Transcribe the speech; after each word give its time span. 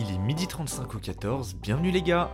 Il 0.00 0.12
est 0.12 0.18
midi 0.18 0.46
35 0.46 0.94
au 0.94 0.98
14, 0.98 1.56
bienvenue 1.56 1.90
les 1.90 2.02
gars 2.02 2.30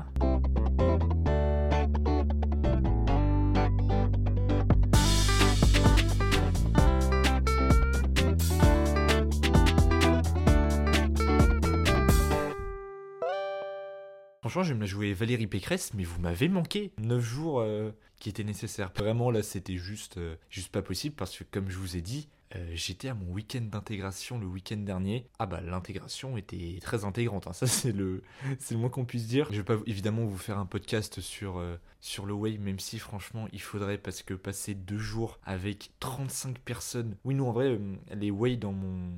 Franchement, 14.40 14.62
j'aime 14.62 14.80
la 14.80 14.86
jouer 14.86 15.14
Valérie 15.14 15.46
Pécresse, 15.46 15.94
mais 15.94 16.04
vous 16.04 16.20
m'avez 16.20 16.48
manqué. 16.48 16.92
9 16.98 17.18
jours 17.18 17.60
euh, 17.60 17.92
qui 18.20 18.28
étaient 18.28 18.44
nécessaires. 18.44 18.92
Vraiment, 18.94 19.30
là, 19.30 19.42
c'était 19.42 19.78
juste, 19.78 20.18
euh, 20.18 20.36
juste 20.50 20.70
pas 20.70 20.82
possible 20.82 21.16
parce 21.16 21.38
que, 21.38 21.44
comme 21.50 21.70
je 21.70 21.78
vous 21.78 21.96
ai 21.96 22.02
dit, 22.02 22.28
euh, 22.56 22.70
j'étais 22.74 23.08
à 23.08 23.14
mon 23.14 23.32
week-end 23.32 23.62
d'intégration 23.62 24.38
le 24.38 24.46
week-end 24.46 24.76
dernier. 24.76 25.26
Ah 25.38 25.46
bah, 25.46 25.60
l'intégration 25.60 26.36
était 26.36 26.78
très 26.80 27.04
intégrante. 27.04 27.46
hein. 27.46 27.52
Ça, 27.54 27.66
c'est 27.66 27.92
le, 27.92 28.22
le 28.70 28.76
moins 28.76 28.90
qu'on 28.90 29.04
puisse 29.04 29.26
dire. 29.26 29.48
Je 29.50 29.58
vais 29.58 29.64
pas 29.64 29.78
évidemment 29.86 30.24
vous 30.24 30.38
faire 30.38 30.58
un 30.58 30.66
podcast 30.66 31.20
sur, 31.20 31.62
sur 32.00 32.26
le 32.26 32.32
Way, 32.34 32.58
même 32.58 32.78
si, 32.78 32.98
franchement, 32.98 33.48
il 33.52 33.60
faudrait 33.60 33.98
parce 33.98 34.22
que 34.22 34.34
passer 34.34 34.74
deux 34.74 34.98
jours 34.98 35.38
avec 35.44 35.90
35 36.00 36.58
personnes. 36.60 37.16
Oui, 37.24 37.34
nous, 37.34 37.44
en 37.46 37.52
vrai, 37.52 37.78
les 38.14 38.30
Way 38.30 38.56
dans 38.56 38.72
mon 38.72 39.10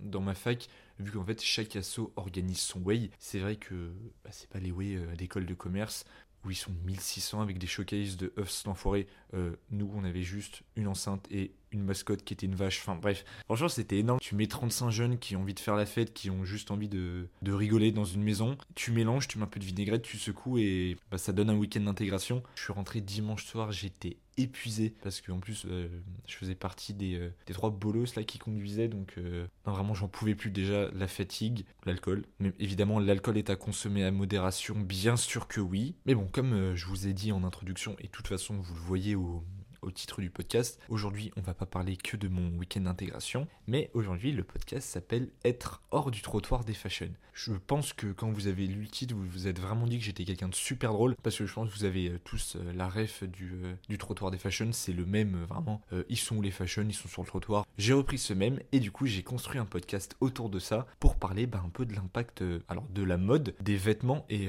dans 0.00 0.20
ma 0.20 0.34
fac, 0.34 0.68
vu 0.98 1.10
qu'en 1.10 1.24
fait 1.24 1.42
chaque 1.42 1.76
asso 1.76 2.12
organise 2.16 2.60
son 2.60 2.80
way, 2.82 3.10
c'est 3.18 3.38
vrai 3.38 3.56
que 3.56 3.92
bah, 4.24 4.30
c'est 4.32 4.48
pas 4.48 4.60
les 4.60 4.70
way 4.70 4.94
euh, 4.94 5.14
d'école 5.16 5.46
de 5.46 5.54
commerce 5.54 6.04
où 6.44 6.50
ils 6.50 6.56
sont 6.56 6.70
1600 6.84 7.40
avec 7.40 7.58
des 7.58 7.66
showcases 7.66 8.16
de 8.16 8.32
Huffs 8.38 8.64
l'enfoiré. 8.64 9.08
Euh, 9.34 9.56
nous, 9.70 9.90
on 9.92 10.04
avait 10.04 10.22
juste 10.22 10.62
une 10.76 10.86
enceinte 10.86 11.26
et 11.32 11.52
une 11.72 11.82
mascotte 11.82 12.24
qui 12.24 12.34
était 12.34 12.46
une 12.46 12.54
vache. 12.54 12.80
Enfin 12.80 12.96
bref, 12.96 13.24
franchement, 13.44 13.68
c'était 13.68 13.98
énorme. 13.98 14.20
Tu 14.20 14.34
mets 14.34 14.46
35 14.46 14.90
jeunes 14.90 15.18
qui 15.18 15.36
ont 15.36 15.42
envie 15.42 15.54
de 15.54 15.60
faire 15.60 15.76
la 15.76 15.86
fête, 15.86 16.12
qui 16.12 16.30
ont 16.30 16.44
juste 16.44 16.70
envie 16.70 16.88
de, 16.88 17.28
de 17.42 17.52
rigoler 17.52 17.92
dans 17.92 18.04
une 18.04 18.22
maison. 18.22 18.56
Tu 18.74 18.92
mélanges, 18.92 19.28
tu 19.28 19.38
mets 19.38 19.44
un 19.44 19.48
peu 19.48 19.60
de 19.60 19.64
vinaigrette, 19.64 20.02
tu 20.02 20.18
secoues 20.18 20.58
et 20.58 20.96
bah, 21.10 21.18
ça 21.18 21.32
donne 21.32 21.50
un 21.50 21.56
week-end 21.56 21.80
d'intégration. 21.80 22.42
Je 22.54 22.62
suis 22.62 22.72
rentré 22.72 23.00
dimanche 23.00 23.44
soir, 23.44 23.72
j'étais 23.72 24.16
épuisé 24.38 24.94
parce 25.02 25.20
qu'en 25.20 25.40
plus 25.40 25.66
euh, 25.68 25.88
je 26.26 26.36
faisais 26.36 26.54
partie 26.54 26.94
des, 26.94 27.16
euh, 27.16 27.30
des 27.46 27.52
trois 27.52 27.70
bolos 27.70 28.14
là 28.16 28.22
qui 28.22 28.38
conduisaient 28.38 28.88
donc 28.88 29.14
euh, 29.18 29.46
non, 29.66 29.72
vraiment 29.72 29.94
j'en 29.94 30.08
pouvais 30.08 30.34
plus 30.34 30.50
déjà 30.50 30.88
la 30.92 31.08
fatigue 31.08 31.64
l'alcool 31.84 32.24
mais 32.38 32.52
évidemment 32.58 33.00
l'alcool 33.00 33.36
est 33.36 33.50
à 33.50 33.56
consommer 33.56 34.04
à 34.04 34.10
modération 34.10 34.76
bien 34.76 35.16
sûr 35.16 35.48
que 35.48 35.60
oui 35.60 35.96
mais 36.06 36.14
bon 36.14 36.28
comme 36.30 36.74
je 36.76 36.86
vous 36.86 37.08
ai 37.08 37.12
dit 37.12 37.32
en 37.32 37.44
introduction 37.44 37.96
et 37.98 38.04
de 38.04 38.12
toute 38.12 38.28
façon 38.28 38.54
vous 38.54 38.74
le 38.74 38.80
voyez 38.80 39.16
au, 39.16 39.42
au 39.82 39.90
titre 39.90 40.20
du 40.20 40.30
podcast. 40.30 40.80
Aujourd'hui, 40.88 41.30
on 41.36 41.40
va 41.40 41.54
pas 41.54 41.66
parler 41.66 41.96
que 41.96 42.16
de 42.16 42.28
mon 42.28 42.56
week-end 42.58 42.80
d'intégration, 42.80 43.46
mais 43.66 43.90
aujourd'hui, 43.94 44.32
le 44.32 44.44
podcast 44.44 44.88
s'appelle 44.88 45.28
Être 45.44 45.82
hors 45.90 46.10
du 46.10 46.22
trottoir 46.22 46.64
des 46.64 46.74
fashion. 46.74 47.10
Je 47.32 47.52
pense 47.52 47.92
que 47.92 48.08
quand 48.08 48.32
vous 48.32 48.48
avez 48.48 48.66
lu 48.66 48.82
le 48.82 48.88
titre, 48.88 49.14
vous 49.14 49.24
vous 49.24 49.46
êtes 49.46 49.60
vraiment 49.60 49.86
dit 49.86 49.98
que 49.98 50.04
j'étais 50.04 50.24
quelqu'un 50.24 50.48
de 50.48 50.54
super 50.56 50.92
drôle, 50.92 51.14
parce 51.22 51.38
que 51.38 51.46
je 51.46 51.54
pense 51.54 51.70
que 51.70 51.78
vous 51.78 51.84
avez 51.84 52.08
euh, 52.08 52.18
tous 52.24 52.56
euh, 52.56 52.72
la 52.72 52.88
ref 52.88 53.22
du, 53.22 53.52
euh, 53.52 53.74
du 53.88 53.96
trottoir 53.96 54.32
des 54.32 54.38
fashion, 54.38 54.70
c'est 54.72 54.92
le 54.92 55.06
même, 55.06 55.44
vraiment. 55.48 55.80
ils 56.08 56.16
sont 56.16 56.36
où 56.36 56.42
les 56.42 56.50
fashion, 56.50 56.84
ils 56.88 56.94
sont 56.94 57.08
sur 57.08 57.22
le 57.22 57.28
trottoir. 57.28 57.64
J'ai 57.76 57.92
repris 57.92 58.18
ce 58.18 58.32
même, 58.32 58.58
et 58.72 58.80
du 58.80 58.90
coup, 58.90 59.06
j'ai 59.06 59.22
construit 59.22 59.60
un 59.60 59.66
podcast 59.66 60.16
autour 60.20 60.48
de 60.50 60.58
ça 60.58 60.86
pour 60.98 61.16
parler 61.16 61.46
bah, 61.46 61.62
un 61.64 61.68
peu 61.68 61.86
de 61.86 61.94
l'impact, 61.94 62.42
alors 62.68 62.88
de 62.88 63.04
la 63.04 63.16
mode, 63.16 63.54
des 63.60 63.76
vêtements, 63.76 64.26
et 64.28 64.48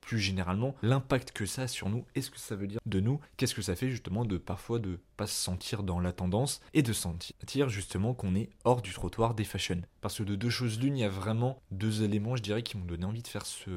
plus 0.00 0.20
généralement, 0.20 0.76
l'impact 0.82 1.32
que 1.32 1.44
ça 1.44 1.62
a 1.62 1.66
sur 1.66 1.88
nous, 1.88 2.04
et 2.14 2.22
ce 2.22 2.30
que 2.30 2.38
ça 2.38 2.54
veut 2.54 2.68
dire 2.68 2.80
de 2.86 3.00
nous, 3.00 3.20
qu'est-ce 3.36 3.54
que 3.54 3.62
ça 3.62 3.74
fait 3.74 3.90
justement 3.90 4.24
de 4.24 4.38
parfois 4.38 4.77
de 4.78 4.98
pas 5.16 5.26
se 5.26 5.34
sentir 5.34 5.82
dans 5.82 6.00
la 6.00 6.12
tendance 6.12 6.60
et 6.74 6.82
de 6.82 6.92
sentir 6.92 7.68
justement 7.68 8.14
qu'on 8.14 8.34
est 8.34 8.50
hors 8.64 8.82
du 8.82 8.92
trottoir 8.92 9.34
des 9.34 9.44
fashion. 9.44 9.82
Parce 10.00 10.18
que 10.18 10.22
de 10.22 10.36
deux 10.36 10.50
choses 10.50 10.80
l'une, 10.80 10.96
il 10.96 11.00
y 11.00 11.04
a 11.04 11.08
vraiment 11.08 11.60
deux 11.70 12.02
éléments, 12.02 12.36
je 12.36 12.42
dirais, 12.42 12.62
qui 12.62 12.76
m'ont 12.76 12.84
donné 12.84 13.04
envie 13.04 13.22
de 13.22 13.28
faire 13.28 13.46
ce, 13.46 13.70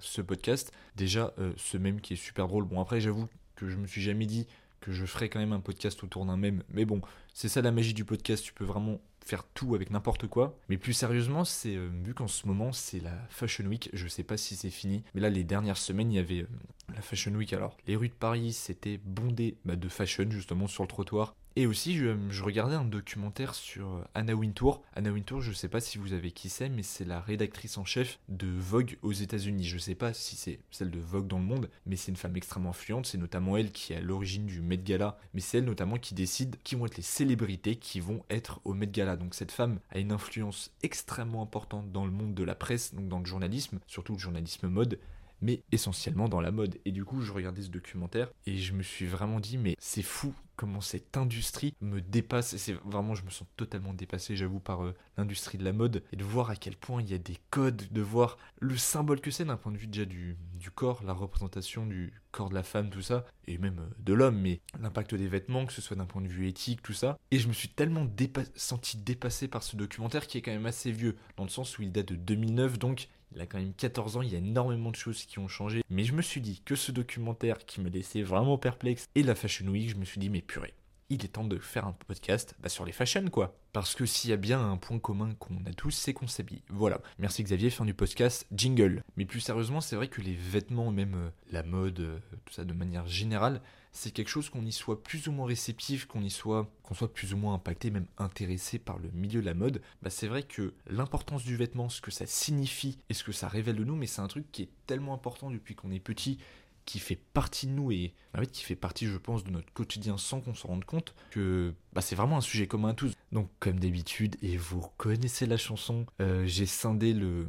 ce 0.00 0.22
podcast. 0.22 0.72
Déjà, 0.96 1.32
euh, 1.38 1.52
ce 1.56 1.76
même 1.76 2.00
qui 2.00 2.14
est 2.14 2.16
super 2.16 2.48
drôle. 2.48 2.64
Bon, 2.64 2.80
après, 2.80 3.00
j'avoue 3.00 3.28
que 3.56 3.68
je 3.68 3.76
me 3.76 3.86
suis 3.86 4.02
jamais 4.02 4.26
dit 4.26 4.46
que 4.80 4.92
je 4.92 5.06
ferais 5.06 5.28
quand 5.28 5.40
même 5.40 5.52
un 5.52 5.60
podcast 5.60 6.02
autour 6.04 6.26
d'un 6.26 6.36
même. 6.36 6.62
Mais 6.68 6.84
bon, 6.84 7.00
c'est 7.34 7.48
ça 7.48 7.62
la 7.62 7.72
magie 7.72 7.94
du 7.94 8.04
podcast, 8.04 8.44
tu 8.44 8.52
peux 8.52 8.64
vraiment 8.64 9.00
faire 9.26 9.44
tout 9.54 9.74
avec 9.74 9.90
n'importe 9.90 10.26
quoi. 10.26 10.56
Mais 10.68 10.78
plus 10.78 10.92
sérieusement, 10.92 11.44
c'est 11.44 11.76
euh, 11.76 11.88
vu 12.04 12.14
qu'en 12.14 12.28
ce 12.28 12.46
moment 12.46 12.72
c'est 12.72 13.00
la 13.00 13.16
Fashion 13.28 13.64
Week, 13.66 13.90
je 13.92 14.08
sais 14.08 14.22
pas 14.22 14.36
si 14.36 14.56
c'est 14.56 14.70
fini, 14.70 15.02
mais 15.14 15.20
là 15.20 15.28
les 15.28 15.44
dernières 15.44 15.76
semaines 15.76 16.12
il 16.12 16.16
y 16.16 16.20
avait 16.20 16.42
euh, 16.42 16.48
la 16.94 17.02
Fashion 17.02 17.32
Week. 17.32 17.52
Alors 17.52 17.76
les 17.86 17.96
rues 17.96 18.08
de 18.08 18.14
Paris 18.14 18.52
c'était 18.52 18.98
bondé 19.04 19.56
bah, 19.64 19.76
de 19.76 19.88
fashion 19.88 20.30
justement 20.30 20.66
sur 20.66 20.84
le 20.84 20.88
trottoir. 20.88 21.34
Et 21.58 21.66
aussi, 21.66 21.96
je, 21.96 22.42
regardais 22.42 22.74
un 22.74 22.84
documentaire 22.84 23.54
sur 23.54 23.88
euh, 23.88 24.04
Anna 24.12 24.34
Wintour. 24.34 24.82
Anna 24.94 25.10
Wintour, 25.10 25.40
je 25.40 25.48
ne 25.48 25.54
sais 25.54 25.68
pas 25.68 25.80
si 25.80 25.96
vous 25.96 26.12
avez 26.12 26.30
qui 26.30 26.50
c'est, 26.50 26.68
mais 26.68 26.82
c'est 26.82 27.06
la 27.06 27.18
rédactrice 27.18 27.78
en 27.78 27.86
chef 27.86 28.18
de 28.28 28.46
Vogue 28.46 28.98
aux 29.00 29.12
États-Unis. 29.12 29.64
Je 29.64 29.76
ne 29.76 29.80
sais 29.80 29.94
pas 29.94 30.12
si 30.12 30.36
c'est 30.36 30.58
celle 30.70 30.90
de 30.90 30.98
Vogue 30.98 31.26
dans 31.26 31.38
le 31.38 31.46
monde, 31.46 31.70
mais 31.86 31.96
c'est 31.96 32.10
une 32.10 32.18
femme 32.18 32.36
extrêmement 32.36 32.70
influente. 32.70 33.06
C'est 33.06 33.16
notamment 33.16 33.56
elle 33.56 33.72
qui 33.72 33.94
est 33.94 33.96
à 33.96 34.00
l'origine 34.02 34.44
du 34.44 34.60
Met 34.60 34.76
Gala, 34.76 35.18
mais 35.32 35.40
c'est 35.40 35.56
elle 35.56 35.64
notamment 35.64 35.96
qui 35.96 36.12
décide 36.12 36.56
qui 36.62 36.74
vont 36.74 36.84
être 36.84 36.98
les 36.98 37.02
célébrités 37.02 37.76
qui 37.76 38.00
vont 38.00 38.22
être 38.28 38.60
au 38.64 38.74
Met 38.74 38.88
Gala. 38.88 39.16
Donc 39.16 39.34
cette 39.34 39.50
femme 39.50 39.80
a 39.88 39.98
une 39.98 40.12
influence 40.12 40.72
extrêmement 40.82 41.40
importante 41.40 41.90
dans 41.90 42.04
le 42.04 42.12
monde 42.12 42.34
de 42.34 42.44
la 42.44 42.54
presse, 42.54 42.94
donc 42.94 43.08
dans 43.08 43.20
le 43.20 43.24
journalisme, 43.24 43.80
surtout 43.86 44.12
le 44.12 44.18
journalisme 44.18 44.68
mode 44.68 44.98
mais 45.40 45.62
essentiellement 45.72 46.28
dans 46.28 46.40
la 46.40 46.50
mode. 46.50 46.78
Et 46.84 46.92
du 46.92 47.04
coup, 47.04 47.20
je 47.20 47.32
regardais 47.32 47.62
ce 47.62 47.70
documentaire 47.70 48.30
et 48.46 48.56
je 48.56 48.72
me 48.72 48.82
suis 48.82 49.06
vraiment 49.06 49.40
dit, 49.40 49.58
mais 49.58 49.76
c'est 49.78 50.02
fou 50.02 50.34
comment 50.56 50.80
cette 50.80 51.16
industrie 51.16 51.74
me 51.80 52.00
dépasse. 52.00 52.54
Et 52.54 52.58
c'est 52.58 52.72
vraiment, 52.72 53.14
je 53.14 53.24
me 53.24 53.30
sens 53.30 53.46
totalement 53.56 53.94
dépassé, 53.94 54.36
j'avoue, 54.36 54.58
par 54.58 54.84
euh, 54.84 54.94
l'industrie 55.16 55.58
de 55.58 55.64
la 55.64 55.72
mode. 55.72 56.02
Et 56.12 56.16
de 56.16 56.24
voir 56.24 56.50
à 56.50 56.56
quel 56.56 56.76
point 56.76 57.02
il 57.02 57.10
y 57.10 57.14
a 57.14 57.18
des 57.18 57.36
codes, 57.50 57.92
de 57.92 58.00
voir 58.00 58.38
le 58.58 58.76
symbole 58.76 59.20
que 59.20 59.30
c'est 59.30 59.44
d'un 59.44 59.56
point 59.56 59.72
de 59.72 59.76
vue 59.76 59.86
déjà 59.86 60.06
du, 60.06 60.36
du, 60.54 60.70
corps, 60.70 61.02
la 61.04 61.12
représentation 61.12 61.86
du 61.86 62.12
corps 62.32 62.48
de 62.48 62.54
la 62.54 62.62
femme, 62.62 62.90
tout 62.90 63.02
ça, 63.02 63.26
et 63.46 63.58
même 63.58 63.78
euh, 63.78 63.94
de 63.98 64.14
l'homme, 64.14 64.40
mais 64.40 64.60
l'impact 64.80 65.14
des 65.14 65.28
vêtements, 65.28 65.66
que 65.66 65.72
ce 65.72 65.82
soit 65.82 65.96
d'un 65.96 66.06
point 66.06 66.22
de 66.22 66.28
vue 66.28 66.48
éthique, 66.48 66.82
tout 66.82 66.92
ça. 66.92 67.18
Et 67.30 67.38
je 67.38 67.48
me 67.48 67.52
suis 67.52 67.68
tellement 67.68 68.06
senti 68.54 68.96
dépassé 68.96 69.48
par 69.48 69.62
ce 69.62 69.76
documentaire 69.76 70.26
qui 70.26 70.38
est 70.38 70.42
quand 70.42 70.52
même 70.52 70.66
assez 70.66 70.90
vieux, 70.90 71.16
dans 71.36 71.44
le 71.44 71.50
sens 71.50 71.78
où 71.78 71.82
il 71.82 71.92
date 71.92 72.08
de 72.08 72.16
2009, 72.16 72.78
donc 72.78 73.08
il 73.34 73.40
a 73.40 73.46
quand 73.46 73.58
même 73.58 73.74
14 73.74 74.16
ans, 74.16 74.22
il 74.22 74.32
y 74.32 74.34
a 74.34 74.38
énormément 74.38 74.90
de 74.90 74.96
choses 74.96 75.24
qui 75.24 75.38
ont 75.38 75.48
changé. 75.48 75.82
Mais 75.90 76.04
je 76.04 76.12
me 76.12 76.22
suis 76.22 76.40
dit 76.40 76.62
que 76.64 76.74
ce 76.74 76.92
documentaire 76.92 77.58
qui 77.58 77.80
me 77.80 77.90
laissait 77.90 78.22
vraiment 78.22 78.58
perplexe 78.58 79.08
et 79.14 79.22
la 79.22 79.34
Fashion 79.34 79.66
Week, 79.66 79.90
je 79.90 79.96
me 79.96 80.04
suis 80.04 80.20
dit, 80.20 80.30
mais 80.30 80.42
purée, 80.42 80.74
il 81.08 81.24
est 81.24 81.28
temps 81.28 81.44
de 81.44 81.58
faire 81.58 81.86
un 81.86 81.92
podcast 81.92 82.54
bah, 82.58 82.68
sur 82.68 82.84
les 82.84 82.92
fashion 82.92 83.28
quoi. 83.28 83.56
Parce 83.72 83.94
que 83.94 84.06
s'il 84.06 84.30
y 84.30 84.32
a 84.32 84.38
bien 84.38 84.60
un 84.60 84.76
point 84.76 84.98
commun 84.98 85.34
qu'on 85.38 85.64
a 85.66 85.72
tous, 85.72 85.90
c'est 85.90 86.14
qu'on 86.14 86.26
s'habille. 86.26 86.62
Voilà. 86.70 87.00
Merci 87.18 87.44
Xavier, 87.44 87.68
fin 87.70 87.84
du 87.84 87.94
podcast, 87.94 88.46
jingle. 88.52 89.04
Mais 89.16 89.26
plus 89.26 89.40
sérieusement, 89.40 89.80
c'est 89.80 89.96
vrai 89.96 90.08
que 90.08 90.22
les 90.22 90.34
vêtements, 90.34 90.90
même 90.90 91.14
euh, 91.14 91.28
la 91.50 91.62
mode, 91.62 92.00
euh, 92.00 92.18
tout 92.46 92.54
ça 92.54 92.64
de 92.64 92.72
manière 92.72 93.06
générale, 93.06 93.60
c'est 93.92 94.10
quelque 94.10 94.28
chose 94.28 94.50
qu'on 94.50 94.64
y 94.64 94.72
soit 94.72 95.02
plus 95.02 95.26
ou 95.26 95.32
moins 95.32 95.46
réceptif, 95.46 96.06
qu'on 96.06 96.22
y 96.22 96.30
soit, 96.30 96.70
qu'on 96.82 96.94
soit 96.94 97.12
plus 97.12 97.34
ou 97.34 97.36
moins 97.36 97.54
impacté, 97.54 97.90
même 97.90 98.06
intéressé 98.18 98.78
par 98.78 98.98
le 98.98 99.10
milieu 99.10 99.40
de 99.40 99.46
la 99.46 99.54
mode. 99.54 99.80
Bah 100.02 100.10
c'est 100.10 100.26
vrai 100.26 100.42
que 100.42 100.74
l'importance 100.88 101.44
du 101.44 101.56
vêtement, 101.56 101.88
ce 101.88 102.00
que 102.00 102.10
ça 102.10 102.26
signifie 102.26 102.98
et 103.08 103.14
ce 103.14 103.24
que 103.24 103.32
ça 103.32 103.48
révèle 103.48 103.76
de 103.76 103.84
nous, 103.84 103.96
mais 103.96 104.06
c'est 104.06 104.20
un 104.20 104.28
truc 104.28 104.50
qui 104.52 104.62
est 104.62 104.70
tellement 104.86 105.14
important 105.14 105.50
depuis 105.50 105.74
qu'on 105.74 105.90
est 105.90 106.00
petit 106.00 106.38
qui 106.86 107.00
fait 107.00 107.18
partie 107.34 107.66
de 107.66 107.72
nous 107.72 107.92
et 107.92 108.14
en 108.34 108.38
fait 108.38 108.46
qui 108.46 108.62
fait 108.62 108.76
partie 108.76 109.06
je 109.06 109.18
pense 109.18 109.44
de 109.44 109.50
notre 109.50 109.70
quotidien 109.72 110.16
sans 110.16 110.40
qu'on 110.40 110.54
s'en 110.54 110.68
rende 110.68 110.84
compte 110.84 111.14
que 111.30 111.74
bah, 111.92 112.00
c'est 112.00 112.14
vraiment 112.14 112.38
un 112.38 112.42
sujet 112.42 112.66
commun 112.66 112.90
à 112.90 112.94
tous. 112.94 113.12
Donc 113.32 113.50
comme 113.58 113.78
d'habitude 113.78 114.36
et 114.40 114.56
vous 114.56 114.80
connaissez 114.96 115.46
la 115.46 115.56
chanson, 115.56 116.06
euh, 116.20 116.46
j'ai 116.46 116.66
scindé 116.66 117.12
le, 117.12 117.48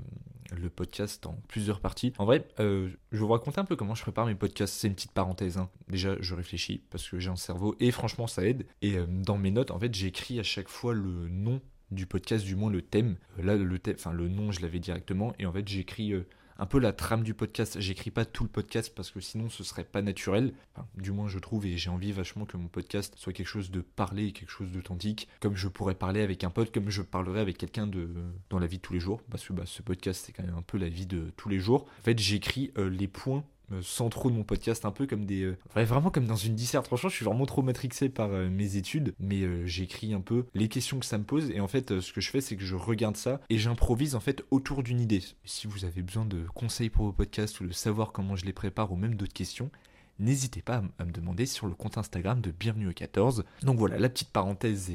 podcast 0.75 1.25
en 1.25 1.39
plusieurs 1.47 1.79
parties. 1.79 2.13
En 2.17 2.25
vrai, 2.25 2.47
euh, 2.59 2.89
je 3.11 3.17
vais 3.17 3.25
vous 3.25 3.31
raconter 3.31 3.59
un 3.59 3.65
peu 3.65 3.75
comment 3.75 3.95
je 3.95 4.01
prépare 4.01 4.25
mes 4.25 4.35
podcasts. 4.35 4.73
C'est 4.73 4.87
une 4.87 4.95
petite 4.95 5.11
parenthèse. 5.11 5.57
Hein. 5.57 5.69
Déjà, 5.87 6.15
je 6.19 6.35
réfléchis 6.35 6.81
parce 6.89 7.07
que 7.09 7.19
j'ai 7.19 7.29
un 7.29 7.35
cerveau 7.35 7.75
et 7.79 7.91
franchement, 7.91 8.27
ça 8.27 8.45
aide. 8.45 8.65
Et 8.81 8.97
euh, 8.97 9.05
dans 9.07 9.37
mes 9.37 9.51
notes, 9.51 9.71
en 9.71 9.79
fait, 9.79 9.93
j'écris 9.93 10.39
à 10.39 10.43
chaque 10.43 10.69
fois 10.69 10.93
le 10.93 11.29
nom 11.29 11.61
du 11.91 12.05
podcast, 12.05 12.45
du 12.45 12.55
moins 12.55 12.69
le 12.69 12.81
thème. 12.81 13.17
Là, 13.37 13.55
le 13.55 13.79
thème, 13.79 13.95
le 14.13 14.29
nom, 14.29 14.51
je 14.51 14.61
l'avais 14.61 14.79
directement. 14.79 15.33
Et 15.39 15.45
en 15.45 15.51
fait, 15.51 15.67
j'écris 15.67 16.13
un 16.59 16.65
peu 16.65 16.79
la 16.79 16.93
trame 16.93 17.23
du 17.23 17.33
podcast. 17.33 17.79
J'écris 17.79 18.11
pas 18.11 18.25
tout 18.25 18.43
le 18.43 18.49
podcast 18.49 18.93
parce 18.95 19.11
que 19.11 19.19
sinon 19.19 19.49
ce 19.49 19.63
serait 19.63 19.83
pas 19.83 20.01
naturel. 20.01 20.53
du 20.95 21.11
moins 21.11 21.27
je 21.27 21.39
trouve 21.39 21.65
et 21.65 21.77
j'ai 21.77 21.89
envie 21.89 22.11
vachement 22.11 22.45
que 22.45 22.57
mon 22.57 22.67
podcast 22.67 23.13
soit 23.17 23.33
quelque 23.33 23.47
chose 23.47 23.71
de 23.71 23.81
parlé, 23.81 24.31
quelque 24.31 24.49
chose 24.49 24.71
d'authentique, 24.71 25.27
comme 25.39 25.55
je 25.55 25.67
pourrais 25.67 25.95
parler 25.95 26.21
avec 26.21 26.43
un 26.43 26.49
pote, 26.49 26.73
comme 26.73 26.89
je 26.89 27.01
parlerais 27.01 27.41
avec 27.41 27.57
quelqu'un 27.57 27.87
de 27.87 28.09
dans 28.49 28.59
la 28.59 28.67
vie 28.67 28.77
de 28.77 28.81
tous 28.81 28.93
les 28.93 28.99
jours, 28.99 29.21
parce 29.29 29.45
que 29.45 29.53
bah, 29.53 29.63
ce 29.65 29.81
podcast 29.81 30.23
c'est 30.25 30.31
quand 30.31 30.43
même 30.43 30.57
un 30.57 30.61
peu 30.61 30.77
la 30.77 30.89
vie 30.89 31.05
de 31.05 31.31
tous 31.37 31.49
les 31.49 31.59
jours. 31.59 31.85
En 31.99 32.03
fait 32.03 32.19
j'écris 32.19 32.71
euh, 32.77 32.89
les 32.89 33.07
points 33.07 33.43
sans 33.81 34.09
trop 34.09 34.29
de 34.29 34.35
mon 34.35 34.43
podcast, 34.43 34.85
un 34.85 34.91
peu 34.91 35.07
comme 35.07 35.25
des. 35.25 35.43
Euh, 35.43 35.57
vraiment 35.75 36.09
comme 36.09 36.25
dans 36.25 36.35
une 36.35 36.55
disserte. 36.55 36.87
Franchement, 36.87 37.09
je 37.09 37.15
suis 37.15 37.25
vraiment 37.25 37.45
trop 37.45 37.61
matrixé 37.61 38.09
par 38.09 38.29
euh, 38.31 38.49
mes 38.49 38.77
études, 38.77 39.13
mais 39.19 39.41
euh, 39.41 39.65
j'écris 39.65 40.13
un 40.13 40.21
peu 40.21 40.45
les 40.53 40.67
questions 40.67 40.99
que 40.99 41.05
ça 41.05 41.17
me 41.17 41.23
pose. 41.23 41.51
Et 41.51 41.59
en 41.59 41.67
fait, 41.67 41.99
ce 41.99 42.13
que 42.13 42.21
je 42.21 42.29
fais, 42.29 42.41
c'est 42.41 42.55
que 42.55 42.63
je 42.63 42.75
regarde 42.75 43.17
ça 43.17 43.41
et 43.49 43.57
j'improvise 43.57 44.15
en 44.15 44.19
fait 44.19 44.43
autour 44.51 44.83
d'une 44.83 44.99
idée. 44.99 45.21
Si 45.43 45.67
vous 45.67 45.85
avez 45.85 46.01
besoin 46.01 46.25
de 46.25 46.45
conseils 46.53 46.89
pour 46.89 47.05
vos 47.05 47.11
podcasts 47.11 47.59
ou 47.59 47.67
de 47.67 47.73
savoir 47.73 48.11
comment 48.11 48.35
je 48.35 48.45
les 48.45 48.53
prépare 48.53 48.91
ou 48.91 48.95
même 48.95 49.15
d'autres 49.15 49.33
questions, 49.33 49.69
n'hésitez 50.19 50.61
pas 50.61 50.83
à, 50.97 51.05
me 51.05 51.11
demander 51.11 51.45
sur 51.45 51.67
le 51.67 51.73
compte 51.73 51.97
Instagram 51.97 52.41
de 52.41 52.51
Bienvenue 52.51 52.89
au 52.89 52.93
14. 52.93 53.43
Donc 53.63 53.77
voilà, 53.77 53.99
la 53.99 54.09
petite 54.09 54.29
parenthèse 54.29 54.91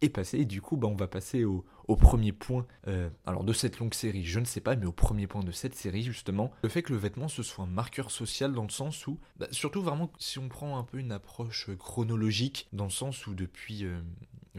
est, 0.00 0.08
passée. 0.08 0.44
Du 0.44 0.60
coup, 0.60 0.76
bah, 0.76 0.88
on 0.88 0.96
va 0.96 1.06
passer 1.06 1.44
au, 1.44 1.64
au 1.88 1.96
premier 1.96 2.32
point, 2.32 2.66
euh, 2.86 3.08
alors 3.26 3.44
de 3.44 3.52
cette 3.52 3.78
longue 3.78 3.94
série, 3.94 4.24
je 4.24 4.38
ne 4.38 4.44
sais 4.44 4.60
pas, 4.60 4.76
mais 4.76 4.86
au 4.86 4.92
premier 4.92 5.26
point 5.26 5.42
de 5.42 5.50
cette 5.50 5.74
série 5.74 6.02
justement, 6.02 6.52
le 6.62 6.68
fait 6.68 6.82
que 6.82 6.92
le 6.92 6.98
vêtement 6.98 7.28
ce 7.28 7.42
soit 7.42 7.64
un 7.64 7.68
marqueur 7.68 8.10
social 8.10 8.52
dans 8.52 8.62
le 8.62 8.70
sens 8.70 9.06
où, 9.06 9.18
bah, 9.38 9.48
surtout 9.50 9.82
vraiment 9.82 10.12
si 10.18 10.38
on 10.38 10.48
prend 10.48 10.78
un 10.78 10.84
peu 10.84 10.98
une 10.98 11.12
approche 11.12 11.70
chronologique, 11.78 12.68
dans 12.72 12.84
le 12.84 12.90
sens 12.90 13.26
où 13.26 13.34
depuis 13.34 13.84
euh, 13.84 14.00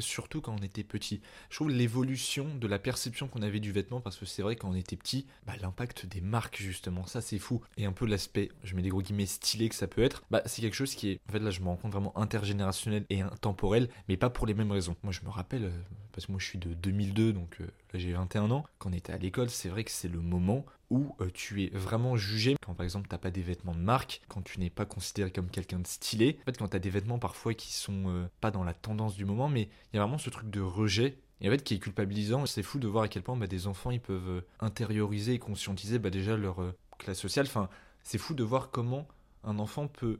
surtout 0.02 0.42
quand 0.42 0.56
on 0.60 0.64
était 0.64 0.84
petit. 0.84 1.22
Je 1.50 1.56
trouve 1.56 1.70
l'évolution 1.70 2.48
de 2.56 2.68
la 2.68 2.80
perception 2.80 3.28
qu'on 3.28 3.42
avait 3.42 3.60
du 3.60 3.72
vêtement, 3.72 4.02
parce 4.02 4.18
que 4.18 4.26
c'est 4.26 4.42
vrai 4.42 4.56
quand 4.56 4.70
on 4.70 4.76
était 4.76 4.96
petit, 4.96 5.26
bah, 5.46 5.54
l'impact 5.62 6.06
des 6.06 6.22
marques 6.22 6.58
justement, 6.58 7.06
ça 7.06 7.22
c'est 7.22 7.40
fou. 7.40 7.62
Et 7.78 7.86
un 7.86 7.92
peu 7.92 8.06
l'aspect, 8.06 8.50
je 8.64 8.76
mets 8.76 8.82
des 8.82 8.90
gros 8.90 9.02
guillemets, 9.02 9.26
stylé 9.26 9.70
que 9.70 9.76
ça 9.76 9.88
peut 9.88 10.04
être, 10.04 10.24
bah, 10.32 10.42
c'est 10.46 10.62
quelque 10.62 10.76
chose 10.76 10.96
qui 10.96 11.10
est, 11.12 11.20
en 11.30 11.32
fait 11.32 11.40
là 11.40 11.52
je 11.52 11.62
me 11.62 11.68
rends 11.68 11.78
compte 11.78 11.92
vraiment 11.92 12.18
intergénérationnel 12.18 13.06
et 13.10 13.22
intemporel, 13.22 13.90
mais 14.08 14.18
pas 14.18 14.30
pour 14.30 14.48
les 14.48 14.54
mêmes 14.54 14.72
raisons. 14.72 14.96
Moi 15.04 15.14
je 15.14 15.22
me 15.22 15.30
rappelle, 15.30 15.66
euh, 15.66 15.82
parce 16.12 16.26
que 16.26 16.32
moi 16.32 16.40
je 16.40 16.46
suis 16.46 16.60
de 16.60 16.74
2002, 16.74 17.34
donc 17.34 17.58
euh, 17.62 17.68
là 17.94 18.00
j'ai 18.00 18.14
21 18.14 18.52
ans, 18.52 18.66
quand 18.78 18.90
on 18.90 18.94
était 18.94 19.14
à 19.14 19.18
l'école, 19.18 19.50
c'est 19.50 19.70
vrai 19.70 19.84
que 19.84 19.92
c'est 19.92 20.08
le 20.08 20.20
moment 20.20 20.66
où 20.90 21.16
euh, 21.22 21.30
tu 21.34 21.64
es 21.64 21.70
vraiment 21.70 22.18
jugé 22.18 22.56
quand 22.66 22.74
par 22.74 22.84
exemple 22.84 23.08
t'as 23.08 23.18
pas 23.18 23.32
des 23.32 23.42
vêtements 23.42 23.76
de 23.76 23.80
marque, 23.80 24.22
quand 24.28 24.42
tu 24.42 24.60
n'es 24.60 24.70
pas 24.70 24.86
considéré 24.86 25.32
comme 25.32 25.50
quelqu'un 25.50 25.80
de 25.80 25.88
stylé. 25.88 26.38
En 26.42 26.46
fait, 26.46 26.58
quand 26.58 26.68
t'as 26.70 26.80
des 26.80 26.90
vêtements 26.90 27.20
parfois 27.20 27.54
qui 27.54 27.74
sont 27.74 28.04
euh, 28.08 28.28
pas 28.42 28.52
dans 28.52 28.64
la 28.64 28.74
tendance 28.74 29.16
du 29.16 29.26
moment, 29.26 29.50
mais 29.50 29.70
il 29.94 29.98
y 29.98 30.00
a 30.00 30.02
vraiment 30.02 30.18
ce 30.18 30.30
truc 30.30 30.50
de 30.50 30.62
rejet. 30.62 31.18
Et 31.42 31.48
en 31.48 31.52
fait, 31.52 31.64
qui 31.64 31.76
est 31.76 31.80
culpabilisant, 31.80 32.46
c'est 32.46 32.64
fou 32.64 32.80
de 32.80 32.88
voir 32.88 33.06
à 33.06 33.08
quel 33.08 33.24
point 33.24 33.38
bah, 33.38 33.48
des 33.48 33.68
enfants 33.68 33.92
ils 33.92 34.02
peuvent 34.02 34.30
euh, 34.30 34.42
intérioriser 34.60 35.34
et 35.34 35.40
conscientiser 35.40 36.00
bah, 36.00 36.10
déjà 36.10 36.36
leur 36.36 36.58
classe 36.98 37.20
sociale. 37.20 37.46
Enfin, 37.46 37.70
c'est 38.04 38.18
fou 38.18 38.34
de 38.34 38.44
voir 38.44 38.72
comment 38.72 39.08
un 39.44 39.60
enfant 39.60 39.88
peut 39.88 40.20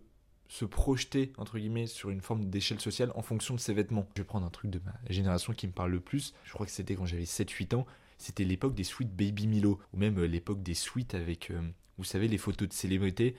se 0.50 0.66
projeter 0.66 1.32
entre 1.38 1.58
guillemets 1.58 1.88
sur 1.88 2.10
une 2.10 2.22
forme 2.22 2.46
d'échelle 2.46 2.82
sociale 2.82 3.14
en 3.16 3.22
fonction 3.22 3.56
de 3.56 3.60
ses 3.60 3.74
vêtements. 3.74 4.10
Je 4.18 4.22
vais 4.22 4.28
prendre 4.28 4.46
un 4.46 4.50
truc 4.50 4.70
de 4.70 4.82
ma 4.84 4.94
génération 5.10 5.54
qui 5.54 5.68
me 5.68 5.72
parle 5.72 5.92
le 5.92 6.02
plus. 6.02 6.34
Je 6.44 6.52
crois 6.52 6.66
que 6.66 6.72
c'était 6.74 6.96
quand 6.96 7.06
j'avais 7.06 7.24
7-8 7.24 7.76
ans 7.76 7.86
c'était 8.20 8.44
l'époque 8.44 8.76
des 8.76 8.84
suites 8.84 9.16
Baby 9.16 9.48
Milo, 9.48 9.80
ou 9.94 9.98
même 9.98 10.20
euh, 10.20 10.28
l'époque 10.28 10.62
des 10.62 10.76
suites 10.76 11.16
avec, 11.16 11.50
euh, 11.50 11.62
vous 11.98 12.04
savez, 12.04 12.28
les 12.28 12.38
photos 12.38 12.68
de 12.68 12.74
célébrités. 12.74 13.36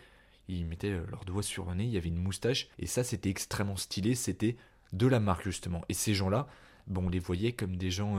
Ils 0.49 0.67
mettaient 0.67 0.91
euh, 0.91 1.07
leurs 1.11 1.25
doigts 1.25 1.43
sur 1.43 1.67
le 1.67 1.75
nez, 1.75 1.85
il 1.85 1.91
y 1.91 1.99
avait 1.99 2.09
une 2.09 2.17
moustache, 2.17 2.69
et 2.79 2.87
ça 2.87 3.05
c'était 3.05 3.29
extrêmement 3.29 3.77
stylé, 3.77 4.15
c'était 4.15 4.57
de 4.93 5.07
la 5.07 5.21
marque 5.21 5.45
justement. 5.45 5.85
Et 5.91 5.95
ces 5.95 6.15
gens-là, 6.15 6.49
bon, 6.87 7.07
on 7.07 7.09
les 7.11 7.19
voyait 7.19 7.53
comme 7.53 7.77
des 7.77 7.91
gens, 7.91 8.17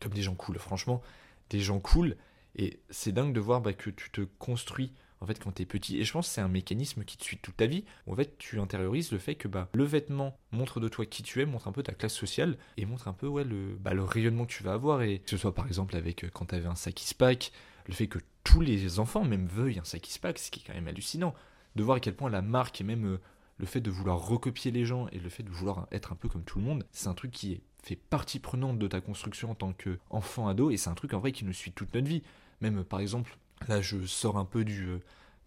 comme 0.00 0.12
des 0.12 0.22
gens 0.22 0.36
cool, 0.36 0.58
franchement, 0.58 1.02
des 1.50 1.58
gens 1.58 1.80
cool. 1.80 2.16
Et 2.54 2.78
c'est 2.90 3.10
dingue 3.10 3.32
de 3.32 3.40
voir 3.40 3.60
bah, 3.60 3.72
que 3.72 3.90
tu 3.90 4.10
te 4.10 4.20
construis 4.38 4.92
en 5.22 5.26
fait 5.26 5.38
quand 5.38 5.52
t'es 5.52 5.64
petit. 5.64 5.98
Et 5.98 6.04
je 6.04 6.12
pense 6.12 6.28
que 6.28 6.34
c'est 6.34 6.40
un 6.40 6.48
mécanisme 6.48 7.04
qui 7.04 7.16
te 7.16 7.22
suit 7.22 7.38
toute 7.38 7.56
ta 7.56 7.66
vie. 7.66 7.84
En 8.06 8.16
fait, 8.16 8.36
tu 8.38 8.58
intériorises 8.58 9.12
le 9.12 9.18
fait 9.18 9.36
que 9.36 9.46
bah, 9.46 9.68
le 9.72 9.84
vêtement 9.84 10.36
montre 10.50 10.80
de 10.80 10.88
toi 10.88 11.06
qui 11.06 11.22
tu 11.22 11.40
es, 11.40 11.46
montre 11.46 11.68
un 11.68 11.72
peu 11.72 11.82
ta 11.82 11.92
classe 11.92 12.14
sociale 12.14 12.58
et 12.76 12.84
montre 12.84 13.06
un 13.06 13.12
peu 13.12 13.30
bah, 13.80 13.94
le 13.94 14.02
rayonnement 14.02 14.44
que 14.44 14.52
tu 14.52 14.64
vas 14.64 14.72
avoir. 14.72 15.02
Et 15.02 15.20
que 15.20 15.30
ce 15.30 15.36
soit 15.36 15.54
par 15.54 15.66
exemple 15.68 15.96
avec 15.96 16.24
euh, 16.24 16.30
quand 16.32 16.46
t'avais 16.46 16.66
un 16.66 16.74
sac 16.74 17.00
pack, 17.16 17.52
le 17.86 17.94
fait 17.94 18.08
que 18.08 18.18
tous 18.42 18.60
les 18.60 18.98
enfants 18.98 19.24
même 19.24 19.46
veuillent 19.46 19.78
un 19.78 19.84
sac 19.84 20.18
pack, 20.20 20.38
ce 20.38 20.50
qui 20.50 20.60
est 20.60 20.64
quand 20.66 20.74
même 20.74 20.88
hallucinant. 20.88 21.34
De 21.76 21.82
voir 21.82 21.98
à 21.98 22.00
quel 22.00 22.14
point 22.14 22.28
la 22.28 22.42
marque 22.42 22.80
et 22.80 22.84
même 22.84 23.06
euh, 23.06 23.20
le 23.58 23.66
fait 23.66 23.80
de 23.80 23.90
vouloir 23.90 24.18
recopier 24.18 24.72
les 24.72 24.84
gens 24.84 25.06
et 25.12 25.20
le 25.20 25.28
fait 25.28 25.44
de 25.44 25.50
vouloir 25.50 25.86
être 25.92 26.12
un 26.12 26.16
peu 26.16 26.28
comme 26.28 26.42
tout 26.42 26.58
le 26.58 26.64
monde, 26.64 26.84
c'est 26.90 27.08
un 27.08 27.14
truc 27.14 27.30
qui 27.30 27.62
fait 27.82 27.96
partie 27.96 28.40
prenante 28.40 28.78
de 28.78 28.88
ta 28.88 29.00
construction 29.00 29.52
en 29.52 29.54
tant 29.54 29.72
qu'enfant 29.72 30.48
ado 30.48 30.70
et 30.70 30.76
c'est 30.76 30.90
un 30.90 30.94
truc 30.94 31.14
en 31.14 31.20
vrai 31.20 31.32
qui 31.32 31.44
nous 31.44 31.52
suit 31.52 31.72
toute 31.72 31.94
notre 31.94 32.08
vie. 32.08 32.22
Même 32.60 32.84
par 32.84 33.00
exemple, 33.00 33.36
Là, 33.68 33.80
je 33.80 34.04
sors 34.06 34.38
un 34.38 34.44
peu 34.44 34.64
du, 34.64 34.86
euh, 34.86 34.98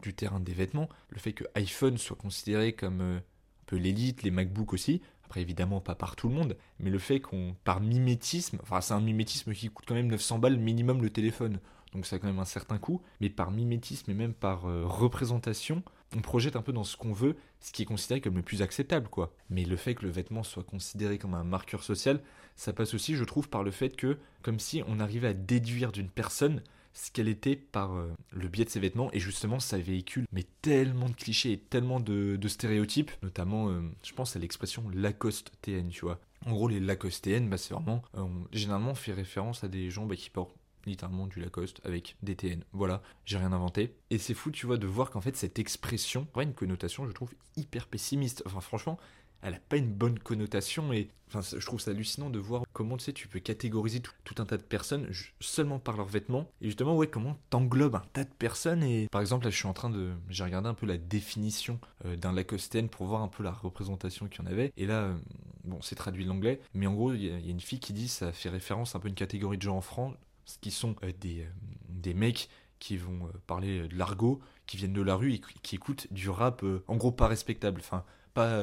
du 0.02 0.14
terrain 0.14 0.40
des 0.40 0.54
vêtements. 0.54 0.90
Le 1.10 1.20
fait 1.20 1.34
que 1.34 1.44
iPhone 1.56 1.98
soit 1.98 2.16
considéré 2.16 2.74
comme 2.74 3.02
euh, 3.02 3.18
un 3.18 3.66
peu 3.66 3.76
l'élite, 3.76 4.24
les 4.24 4.32
MacBook 4.32 4.74
aussi, 4.74 5.02
après 5.26 5.42
évidemment 5.42 5.82
pas 5.82 5.96
par 5.96 6.16
tout 6.16 6.30
le 6.30 6.36
monde, 6.36 6.56
mais 6.80 6.90
le 6.90 7.00
fait 7.00 7.20
qu'on, 7.20 7.56
par 7.64 7.82
mimétisme, 7.82 8.60
enfin 8.62 8.82
c'est 8.82 8.94
un 8.94 9.02
mimétisme 9.02 9.54
qui 9.54 9.70
coûte 9.70 9.86
quand 9.88 9.96
même 9.96 10.08
900 10.08 10.40
balles 10.40 10.58
minimum 10.58 11.02
le 11.02 11.10
téléphone, 11.10 11.60
donc 11.94 12.06
ça 12.06 12.18
a 12.18 12.20
quand 12.20 12.28
même 12.28 12.40
un 12.40 12.46
certain 12.46 12.78
coût, 12.78 13.02
mais 13.22 13.30
par 13.30 13.52
mimétisme 13.52 14.12
et 14.12 14.14
même 14.14 14.34
par 14.34 14.66
euh, 14.66 14.84
représentation, 14.86 15.82
on 16.16 16.22
projette 16.22 16.56
un 16.56 16.62
peu 16.62 16.74
dans 16.74 16.84
ce 16.84 16.96
qu'on 16.96 17.14
veut, 17.14 17.36
ce 17.60 17.72
qui 17.72 17.82
est 17.82 17.86
considéré 17.86 18.22
comme 18.22 18.36
le 18.36 18.42
plus 18.44 18.62
acceptable, 18.62 19.08
quoi. 19.10 19.34
Mais 19.50 19.66
le 19.66 19.76
fait 19.76 19.96
que 19.96 20.06
le 20.06 20.12
vêtement 20.12 20.44
soit 20.44 20.64
considéré 20.64 21.18
comme 21.18 21.34
un 21.34 21.44
marqueur 21.44 21.84
social, 21.84 22.22
ça 22.56 22.74
passe 22.74 22.94
aussi, 22.94 23.16
je 23.16 23.24
trouve, 23.24 23.50
par 23.50 23.64
le 23.64 23.72
fait 23.72 23.96
que, 23.96 24.18
comme 24.42 24.60
si 24.60 24.84
on 24.88 25.00
arrivait 25.00 25.30
à 25.30 25.34
déduire 25.34 25.92
d'une 25.92 26.10
personne 26.10 26.62
ce 26.96 27.12
qu'elle 27.12 27.28
était 27.28 27.56
par 27.56 27.94
euh, 27.94 28.12
le 28.32 28.48
biais 28.48 28.66
de 28.66 28.70
ses 28.70 28.80
vêtements 28.80 29.10
et 29.14 29.20
justement 29.20 29.60
ça 29.60 29.78
véhicule 29.78 30.26
mais 30.32 30.46
tellement 30.62 31.10
de 31.10 31.14
clichés 31.14 31.52
et 31.52 31.60
tellement 31.60 32.00
de, 32.00 32.40
stéréotypes 32.48 33.12
notamment 33.22 33.70
euh, 33.70 33.82
je 34.04 34.14
pense 34.14 34.36
à 34.36 34.40
l'expression 34.40 34.84
Lacoste 34.94 35.52
TN 35.62 35.90
tu 35.90 36.02
vois 36.02 36.20
en 36.46 36.54
gros 36.54 36.68
les 36.68 36.80
Lacoste 36.80 37.26
TN 37.26 37.50
bah, 37.50 37.58
c'est 37.58 37.74
vraiment 37.74 38.02
euh, 38.18 38.26
généralement 38.52 38.96
fait 38.96 39.14
référence 39.14 39.64
à 39.64 39.68
des 39.68 39.92
gens 39.92 40.06
bah, 40.06 40.16
qui 40.16 40.30
portent 40.30 40.56
littéralement 40.86 41.26
du 41.26 41.40
Lacoste 41.40 41.82
avec 41.84 42.16
des 42.22 42.36
TN. 42.36 42.64
Voilà, 42.72 43.02
j'ai 43.26 43.40
rien 43.40 43.52
inventé. 43.52 43.96
Et 44.12 44.20
c'est 44.20 44.36
fou, 44.36 44.52
tu 44.52 44.68
vois, 44.68 44.78
de 44.78 44.86
voir 44.86 45.10
qu'en 45.10 45.20
fait 45.20 45.36
cette 45.36 45.58
expression 45.58 46.28
a 46.36 46.44
une 46.44 46.54
connotation, 46.54 47.08
je 47.08 47.12
trouve, 47.12 47.34
hyper 47.58 47.88
pessimiste. 47.88 48.44
Enfin, 48.46 48.62
franchement, 48.62 49.00
elle 49.42 49.54
n'a 49.54 49.60
pas 49.60 49.78
une 49.78 49.92
bonne 49.92 50.18
connotation 50.20 50.92
et 50.92 51.10
enfin, 51.28 51.42
je 51.58 51.66
trouve 51.66 51.80
ça 51.80 51.92
hallucinant 51.92 52.30
de 52.30 52.40
voir 52.40 52.64
comment 52.74 52.98
tu 52.98 53.06
sais 53.06 53.14
tu 53.14 53.28
peux 53.28 53.40
catégoriser 53.40 54.00
tout, 54.00 54.36
un 54.38 54.46
tas 54.46 54.58
de 54.58 54.64
personnes 54.64 55.08
seulement 55.40 55.80
par 55.80 55.98
leurs 55.98 56.08
vêtements. 56.08 56.50
Et 56.62 56.66
justement 56.66 56.96
ouais 56.96 57.08
comment 57.08 57.38
t'englobes 57.50 57.96
un 57.96 58.04
tas 58.14 58.24
de 58.24 58.34
personnes 58.34 58.84
et 58.84 59.08
par 59.12 59.22
exemple 59.22 59.46
là 59.46 59.52
je 59.52 59.58
suis 59.58 59.68
en 59.68 59.74
train 59.74 59.90
de 59.90 60.12
j'ai 60.30 60.44
regardé 60.44 60.68
un 60.68 60.74
peu 60.74 60.86
la 60.86 60.98
définition 60.98 61.80
euh, 62.06 62.16
d'un 62.16 62.34
Lacostean 62.34 62.88
pour 62.88 63.06
voir 63.06 63.22
un 63.22 63.28
peu 63.28 63.44
la 63.44 63.52
représentation 63.52 64.28
qu'il 64.28 64.44
y 64.44 64.48
en 64.48 64.52
avait. 64.52 64.74
Et 64.78 64.86
là 64.86 65.04
euh, 65.04 65.18
bon 65.64 65.82
c'est 65.82 65.96
traduit 65.96 66.24
de 66.24 66.30
l'anglais 66.30 66.60
mais 66.74 66.88
en 66.88 66.94
gros 66.94 67.14
il 67.14 67.26
y, 67.26 67.32
a 67.32 67.38
une 67.38 67.62
fille 67.62 67.80
qui 67.80 67.94
dit 67.94 68.08
ça 68.08 68.32
fait 68.32 68.50
référence 68.50 68.96
un 68.96 69.00
peu 69.00 69.08
à 69.08 69.10
une 69.10 69.16
catégorie 69.16 69.58
de 69.58 69.64
gens 69.64 69.78
en 69.78 69.82
France 69.82 70.16
qui 70.62 70.72
sont 70.72 70.96
euh, 71.04 71.12
des, 71.20 71.48
des 71.90 72.14
mecs 72.14 72.50
qui 72.80 72.98
vont 72.98 73.30
parler 73.48 73.88
de 73.88 73.98
l'argot, 73.98 74.42
qui 74.68 74.78
viennent 74.78 74.94
de 74.94 75.02
la 75.02 75.16
rue 75.16 75.34
et 75.34 75.42
qui 75.64 75.76
écoutent 75.76 76.12
du 76.12 76.30
rap 76.30 76.64
en 76.88 76.98
gros 76.98 77.12
pas 77.12 77.28
respectable, 77.28 77.80
enfin 77.80 78.04
pas 78.34 78.62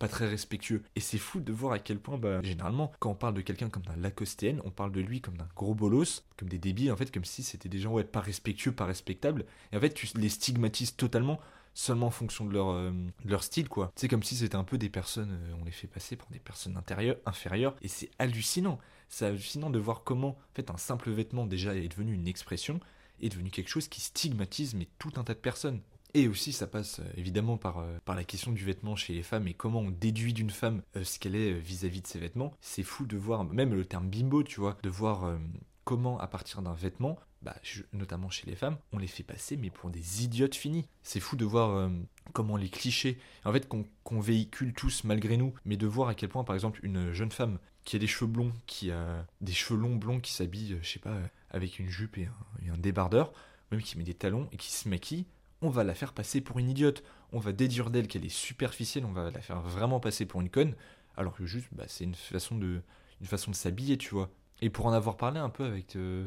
pas 0.00 0.08
très 0.08 0.26
respectueux. 0.26 0.82
Et 0.96 1.00
c'est 1.00 1.18
fou 1.18 1.40
de 1.40 1.52
voir 1.52 1.74
à 1.74 1.78
quel 1.78 2.00
point, 2.00 2.16
bah, 2.16 2.40
généralement, 2.42 2.90
quand 2.98 3.10
on 3.10 3.14
parle 3.14 3.34
de 3.34 3.42
quelqu'un 3.42 3.68
comme 3.68 3.82
d'un 3.82 3.96
Lacostéen, 3.96 4.56
on 4.64 4.70
parle 4.70 4.92
de 4.92 5.00
lui 5.00 5.20
comme 5.20 5.36
d'un 5.36 5.48
gros 5.54 5.74
bolos, 5.74 6.24
comme 6.38 6.48
des 6.48 6.58
débiles, 6.58 6.90
en 6.90 6.96
fait, 6.96 7.12
comme 7.12 7.26
si 7.26 7.42
c'était 7.42 7.68
des 7.68 7.78
gens 7.78 7.92
ouais, 7.92 8.02
pas 8.02 8.20
respectueux, 8.20 8.72
pas 8.72 8.86
respectables. 8.86 9.44
Et 9.72 9.76
en 9.76 9.80
fait, 9.80 9.92
tu 9.92 10.08
les 10.16 10.30
stigmatises 10.30 10.96
totalement 10.96 11.38
seulement 11.74 12.06
en 12.06 12.10
fonction 12.10 12.46
de 12.46 12.52
leur, 12.54 12.70
euh, 12.70 13.38
style, 13.40 13.68
quoi. 13.68 13.92
C'est 13.94 14.08
comme 14.08 14.22
si 14.22 14.36
c'était 14.36 14.56
un 14.56 14.64
peu 14.64 14.78
des 14.78 14.88
personnes, 14.88 15.32
euh, 15.32 15.54
on 15.60 15.64
les 15.64 15.70
fait 15.70 15.86
passer 15.86 16.16
pour 16.16 16.30
des 16.30 16.40
personnes 16.40 16.78
intérieures, 16.78 17.16
inférieures, 17.26 17.76
et 17.82 17.88
c'est 17.88 18.10
hallucinant. 18.18 18.78
C'est 19.10 19.26
hallucinant 19.26 19.68
de 19.68 19.78
voir 19.78 20.02
comment, 20.02 20.30
en 20.30 20.54
fait, 20.54 20.70
un 20.70 20.78
simple 20.78 21.10
vêtement 21.10 21.46
déjà 21.46 21.76
est 21.76 21.88
devenu 21.88 22.14
une 22.14 22.26
expression, 22.26 22.80
est 23.20 23.28
devenu 23.28 23.50
quelque 23.50 23.68
chose 23.68 23.86
qui 23.86 24.00
stigmatise 24.00 24.74
mais 24.74 24.88
tout 24.98 25.12
un 25.16 25.24
tas 25.24 25.34
de 25.34 25.38
personnes. 25.38 25.82
Et 26.14 26.28
aussi, 26.28 26.52
ça 26.52 26.66
passe 26.66 27.00
euh, 27.00 27.04
évidemment 27.16 27.56
par, 27.56 27.78
euh, 27.78 27.98
par 28.04 28.16
la 28.16 28.24
question 28.24 28.52
du 28.52 28.64
vêtement 28.64 28.96
chez 28.96 29.14
les 29.14 29.22
femmes 29.22 29.46
et 29.46 29.54
comment 29.54 29.80
on 29.80 29.90
déduit 29.90 30.32
d'une 30.32 30.50
femme 30.50 30.82
euh, 30.96 31.04
ce 31.04 31.18
qu'elle 31.18 31.36
est 31.36 31.52
vis-à-vis 31.52 32.02
de 32.02 32.06
ses 32.06 32.18
vêtements. 32.18 32.52
C'est 32.60 32.82
fou 32.82 33.06
de 33.06 33.16
voir, 33.16 33.44
même 33.44 33.74
le 33.74 33.84
terme 33.84 34.08
bimbo, 34.08 34.42
tu 34.42 34.60
vois, 34.60 34.76
de 34.82 34.88
voir 34.88 35.38
comment 35.84 36.18
à 36.18 36.26
partir 36.26 36.62
d'un 36.62 36.74
vêtement, 36.74 37.18
bah, 37.42 37.54
notamment 37.92 38.28
chez 38.28 38.46
les 38.46 38.56
femmes, 38.56 38.76
on 38.92 38.98
les 38.98 39.06
fait 39.06 39.22
passer 39.22 39.56
mais 39.56 39.70
pour 39.70 39.90
des 39.90 40.24
idiotes 40.24 40.54
finis. 40.54 40.86
C'est 41.02 41.20
fou 41.20 41.36
de 41.36 41.44
voir 41.44 41.90
comment 42.32 42.56
les 42.56 42.68
clichés, 42.68 43.18
en 43.44 43.52
fait 43.52 43.68
qu'on 43.68 44.20
véhicule 44.20 44.72
tous 44.72 45.04
malgré 45.04 45.36
nous, 45.36 45.54
mais 45.64 45.76
de 45.76 45.86
voir 45.86 46.08
à 46.08 46.14
quel 46.14 46.28
point 46.28 46.44
par 46.44 46.54
exemple 46.54 46.80
une 46.82 47.12
jeune 47.12 47.32
femme 47.32 47.58
qui 47.84 47.96
a 47.96 47.98
des 47.98 48.06
cheveux 48.06 48.30
blonds, 48.30 48.52
qui 48.66 48.90
a 48.90 49.26
des 49.40 49.52
cheveux 49.52 49.80
longs 49.80 49.96
blonds, 49.96 50.20
qui 50.20 50.32
s'habille, 50.32 50.78
je 50.82 50.88
sais 50.88 50.98
pas, 50.98 51.16
avec 51.50 51.78
une 51.78 51.88
jupe 51.88 52.18
et 52.18 52.26
un, 52.26 52.66
et 52.66 52.70
un 52.70 52.78
débardeur, 52.78 53.32
même 53.70 53.82
qui 53.82 53.96
met 53.96 54.04
des 54.04 54.14
talons 54.14 54.48
et 54.52 54.56
qui 54.56 54.70
se 54.70 54.88
maquille, 54.88 55.26
on 55.62 55.68
va 55.68 55.84
la 55.84 55.94
faire 55.94 56.12
passer 56.12 56.40
pour 56.40 56.58
une 56.58 56.70
idiote. 56.70 57.02
On 57.32 57.38
va 57.38 57.52
déduire 57.52 57.90
d'elle 57.90 58.08
qu'elle 58.08 58.24
est 58.24 58.28
superficielle, 58.28 59.04
on 59.04 59.12
va 59.12 59.30
la 59.30 59.40
faire 59.40 59.60
vraiment 59.60 60.00
passer 60.00 60.26
pour 60.26 60.40
une 60.40 60.50
conne, 60.50 60.74
alors 61.16 61.34
que 61.34 61.46
juste, 61.46 61.68
bah, 61.72 61.84
c'est 61.86 62.04
une 62.04 62.14
façon 62.14 62.56
de, 62.56 62.80
une 63.20 63.26
façon 63.26 63.50
de 63.50 63.56
s'habiller, 63.56 63.98
tu 63.98 64.14
vois. 64.14 64.30
Et 64.62 64.70
pour 64.70 64.86
en 64.86 64.92
avoir 64.92 65.16
parlé 65.16 65.38
un 65.38 65.48
peu 65.48 65.64
avec, 65.64 65.96
euh, 65.96 66.26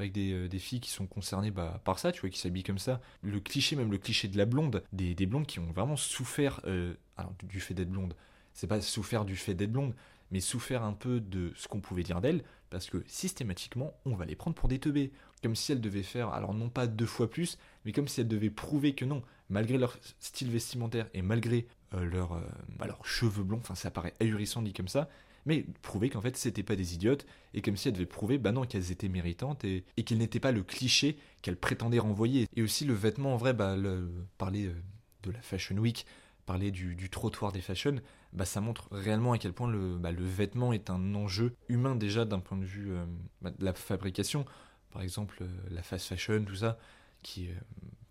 euh, 0.00 0.48
des, 0.48 0.58
filles 0.58 0.80
qui 0.80 0.90
sont 0.90 1.06
concernées 1.06 1.50
bah, 1.50 1.80
par 1.84 1.98
ça, 1.98 2.12
tu 2.12 2.20
vois, 2.20 2.30
qui 2.30 2.38
s'habillent 2.38 2.62
comme 2.62 2.78
ça, 2.78 3.00
le 3.22 3.40
cliché, 3.40 3.76
même 3.76 3.90
le 3.90 3.98
cliché 3.98 4.28
de 4.28 4.36
la 4.36 4.44
blonde, 4.44 4.82
des, 4.92 5.14
blondes 5.26 5.46
qui 5.46 5.60
ont 5.60 5.72
vraiment 5.72 5.96
souffert, 5.96 6.60
euh, 6.66 6.94
du 7.44 7.60
fait 7.60 7.74
d'être 7.74 7.90
blonde, 7.90 8.14
c'est 8.52 8.66
pas 8.66 8.80
souffert 8.80 9.24
du 9.24 9.36
fait 9.36 9.54
d'être 9.54 9.72
blonde, 9.72 9.94
mais 10.34 10.40
souffert 10.40 10.82
un 10.82 10.94
peu 10.94 11.20
de 11.20 11.52
ce 11.54 11.68
qu'on 11.68 11.80
pouvait 11.80 12.02
dire 12.02 12.20
d'elle, 12.20 12.42
parce 12.68 12.90
que 12.90 13.04
systématiquement, 13.06 13.94
on 14.04 14.16
va 14.16 14.24
les 14.24 14.34
prendre 14.34 14.56
pour 14.56 14.68
des 14.68 14.80
teubés. 14.80 15.12
Comme 15.44 15.54
si 15.54 15.70
elles 15.70 15.80
devaient 15.80 16.02
faire, 16.02 16.30
alors 16.30 16.54
non 16.54 16.70
pas 16.70 16.88
deux 16.88 17.06
fois 17.06 17.30
plus, 17.30 17.56
mais 17.84 17.92
comme 17.92 18.08
si 18.08 18.20
elles 18.20 18.26
devaient 18.26 18.50
prouver 18.50 18.96
que 18.96 19.04
non, 19.04 19.22
malgré 19.48 19.78
leur 19.78 19.96
style 20.18 20.50
vestimentaire 20.50 21.06
et 21.14 21.22
malgré 21.22 21.68
euh, 21.94 22.10
euh, 22.12 22.40
bah, 22.70 22.88
leurs 22.88 23.06
cheveux 23.06 23.44
blonds, 23.44 23.60
enfin 23.60 23.76
ça 23.76 23.92
paraît 23.92 24.14
ahurissant 24.18 24.60
dit 24.60 24.72
comme 24.72 24.88
ça, 24.88 25.08
mais 25.46 25.64
prouver 25.82 26.10
qu'en 26.10 26.20
fait 26.20 26.36
c'était 26.36 26.64
pas 26.64 26.74
des 26.74 26.94
idiotes, 26.94 27.26
et 27.52 27.62
comme 27.62 27.76
si 27.76 27.86
elles 27.86 27.94
devaient 27.94 28.04
prouver, 28.04 28.38
bah 28.38 28.50
non, 28.50 28.64
qu'elles 28.64 28.90
étaient 28.90 29.08
méritantes, 29.08 29.64
et, 29.64 29.84
et 29.96 30.02
qu'elles 30.02 30.18
n'étaient 30.18 30.40
pas 30.40 30.50
le 30.50 30.64
cliché 30.64 31.16
qu'elles 31.42 31.56
prétendaient 31.56 32.00
renvoyer. 32.00 32.48
Et 32.56 32.62
aussi 32.62 32.84
le 32.84 32.94
vêtement, 32.94 33.34
en 33.34 33.36
vrai, 33.36 33.52
bah, 33.52 33.76
le, 33.76 34.10
parler 34.36 34.66
euh, 34.66 34.74
de 35.22 35.30
la 35.30 35.42
Fashion 35.42 35.76
Week, 35.76 36.06
parler 36.44 36.72
du, 36.72 36.96
du 36.96 37.08
trottoir 37.08 37.52
des 37.52 37.60
fashion, 37.60 38.00
bah, 38.34 38.44
ça 38.44 38.60
montre 38.60 38.88
réellement 38.90 39.32
à 39.32 39.38
quel 39.38 39.52
point 39.52 39.70
le, 39.70 39.96
bah, 39.96 40.12
le 40.12 40.24
vêtement 40.24 40.72
est 40.72 40.90
un 40.90 41.14
enjeu 41.14 41.54
humain 41.68 41.94
déjà 41.94 42.24
d'un 42.24 42.40
point 42.40 42.58
de 42.58 42.64
vue 42.64 42.92
euh, 42.92 43.04
bah, 43.40 43.50
de 43.56 43.64
la 43.64 43.72
fabrication. 43.72 44.44
Par 44.90 45.02
exemple, 45.02 45.38
euh, 45.42 45.46
la 45.70 45.82
fast 45.82 46.06
fashion, 46.06 46.44
tout 46.44 46.56
ça, 46.56 46.78
qui 47.22 47.46
est 47.46 47.54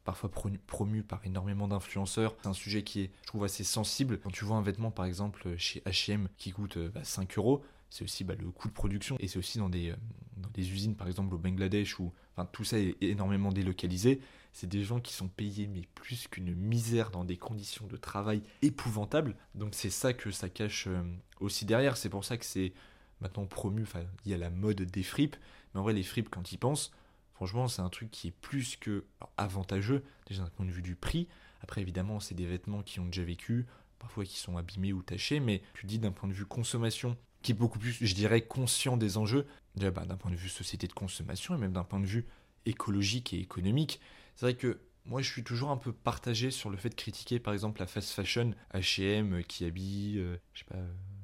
parfois 0.03 0.29
promu, 0.67 1.03
par 1.03 1.25
énormément 1.25 1.67
d'influenceurs. 1.67 2.35
C'est 2.41 2.49
un 2.49 2.53
sujet 2.53 2.83
qui 2.83 3.01
est, 3.01 3.11
je 3.21 3.27
trouve, 3.27 3.43
assez 3.43 3.63
sensible. 3.63 4.19
Quand 4.19 4.31
tu 4.31 4.43
vois 4.43 4.57
un 4.57 4.61
vêtement, 4.61 4.91
par 4.91 5.05
exemple, 5.05 5.55
chez 5.57 5.81
H&M 5.81 6.27
qui 6.37 6.51
coûte 6.51 6.77
5 7.03 7.37
euros, 7.37 7.63
c'est 7.89 8.03
aussi 8.03 8.23
le 8.23 8.49
coût 8.51 8.67
de 8.67 8.73
production 8.73 9.15
et 9.19 9.27
c'est 9.27 9.39
aussi 9.39 9.59
dans 9.59 9.69
des, 9.69 9.93
dans 10.37 10.49
des 10.49 10.71
usines, 10.71 10.95
par 10.95 11.07
exemple 11.07 11.35
au 11.35 11.37
Bangladesh, 11.37 11.99
où 11.99 12.11
enfin, 12.35 12.47
tout 12.51 12.63
ça 12.63 12.79
est 12.79 12.95
énormément 13.01 13.51
délocalisé. 13.51 14.21
C'est 14.51 14.67
des 14.67 14.83
gens 14.83 14.99
qui 14.99 15.13
sont 15.13 15.27
payés, 15.27 15.67
mais 15.67 15.81
plus 15.95 16.27
qu'une 16.27 16.53
misère, 16.53 17.09
dans 17.09 17.25
des 17.25 17.37
conditions 17.37 17.87
de 17.87 17.97
travail 17.97 18.43
épouvantables. 18.61 19.35
Donc 19.55 19.73
c'est 19.73 19.89
ça 19.89 20.13
que 20.13 20.31
ça 20.31 20.49
cache 20.49 20.87
euh, 20.87 21.01
aussi 21.39 21.65
derrière. 21.65 21.97
C'est 21.97 22.09
pour 22.09 22.23
ça 22.23 22.37
que 22.37 22.45
c'est 22.45 22.73
maintenant 23.19 23.45
promu. 23.45 23.83
Enfin, 23.83 24.03
il 24.25 24.31
y 24.31 24.35
a 24.35 24.37
la 24.37 24.51
mode 24.51 24.81
des 24.83 25.03
fripes. 25.03 25.35
Mais 25.73 25.79
en 25.79 25.83
vrai, 25.83 25.93
les 25.93 26.03
fripes, 26.03 26.29
quand 26.29 26.51
ils 26.51 26.59
pensent, 26.59 26.91
franchement, 27.33 27.67
c'est 27.67 27.81
un 27.81 27.89
truc 27.89 28.11
qui 28.11 28.27
est 28.27 28.35
plus 28.41 28.77
que 28.77 29.05
avantageux, 29.37 30.03
déjà 30.27 30.43
d'un 30.43 30.49
point 30.49 30.65
de 30.65 30.71
vue 30.71 30.83
du 30.83 30.95
prix. 30.95 31.27
Après, 31.61 31.81
évidemment, 31.81 32.19
c'est 32.19 32.35
des 32.35 32.45
vêtements 32.45 32.83
qui 32.83 32.99
ont 32.99 33.05
déjà 33.05 33.23
vécu, 33.23 33.65
parfois 33.97 34.25
qui 34.25 34.37
sont 34.37 34.57
abîmés 34.57 34.93
ou 34.93 35.01
tachés, 35.01 35.39
mais 35.39 35.61
tu 35.73 35.85
dis 35.85 35.97
d'un 35.97 36.11
point 36.11 36.29
de 36.29 36.33
vue 36.33 36.45
consommation, 36.45 37.17
qui 37.43 37.51
est 37.51 37.55
beaucoup 37.55 37.77
plus, 37.77 37.97
je 38.01 38.15
dirais, 38.15 38.41
conscient 38.41 38.97
des 38.97 39.17
enjeux, 39.17 39.45
bah, 39.75 40.05
d'un 40.05 40.17
point 40.17 40.31
de 40.31 40.35
vue 40.35 40.49
société 40.49 40.87
de 40.87 40.93
consommation 40.93 41.55
et 41.55 41.57
même 41.57 41.73
d'un 41.73 41.83
point 41.83 41.99
de 41.99 42.05
vue 42.05 42.25
écologique 42.65 43.33
et 43.33 43.39
économique. 43.39 43.99
C'est 44.35 44.45
vrai 44.45 44.55
que 44.55 44.79
moi, 45.05 45.21
je 45.21 45.29
suis 45.29 45.43
toujours 45.43 45.69
un 45.69 45.77
peu 45.77 45.91
partagé 45.91 46.49
sur 46.49 46.69
le 46.69 46.77
fait 46.77 46.89
de 46.89 46.95
critiquer, 46.95 47.39
par 47.39 47.53
exemple, 47.53 47.81
la 47.81 47.87
fast 47.87 48.11
fashion, 48.11 48.53
H&M, 48.73 49.43
qui 49.43 49.65
habille, 49.65 50.17
euh, 50.17 50.37
je 50.53 50.59
sais 50.59 50.65
pas, 50.65 50.79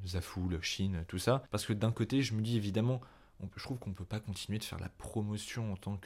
Zaful, 0.06 0.62
Chine, 0.62 1.06
tout 1.08 1.18
ça. 1.18 1.44
Parce 1.52 1.66
que 1.66 1.74
d'un 1.74 1.92
côté, 1.92 2.22
je 2.22 2.34
me 2.34 2.42
dis 2.42 2.58
évidemment, 2.58 3.00
on 3.42 3.48
je 3.56 3.64
trouve 3.64 3.80
qu'on 3.80 3.92
ne 3.92 3.96
peut 3.96 4.06
pas 4.06 4.20
continuer 4.20 4.60
de 4.60 4.64
faire 4.66 4.80
la 4.80 4.90
promotion 4.90 5.72
en 5.72 5.78
tant 5.78 5.98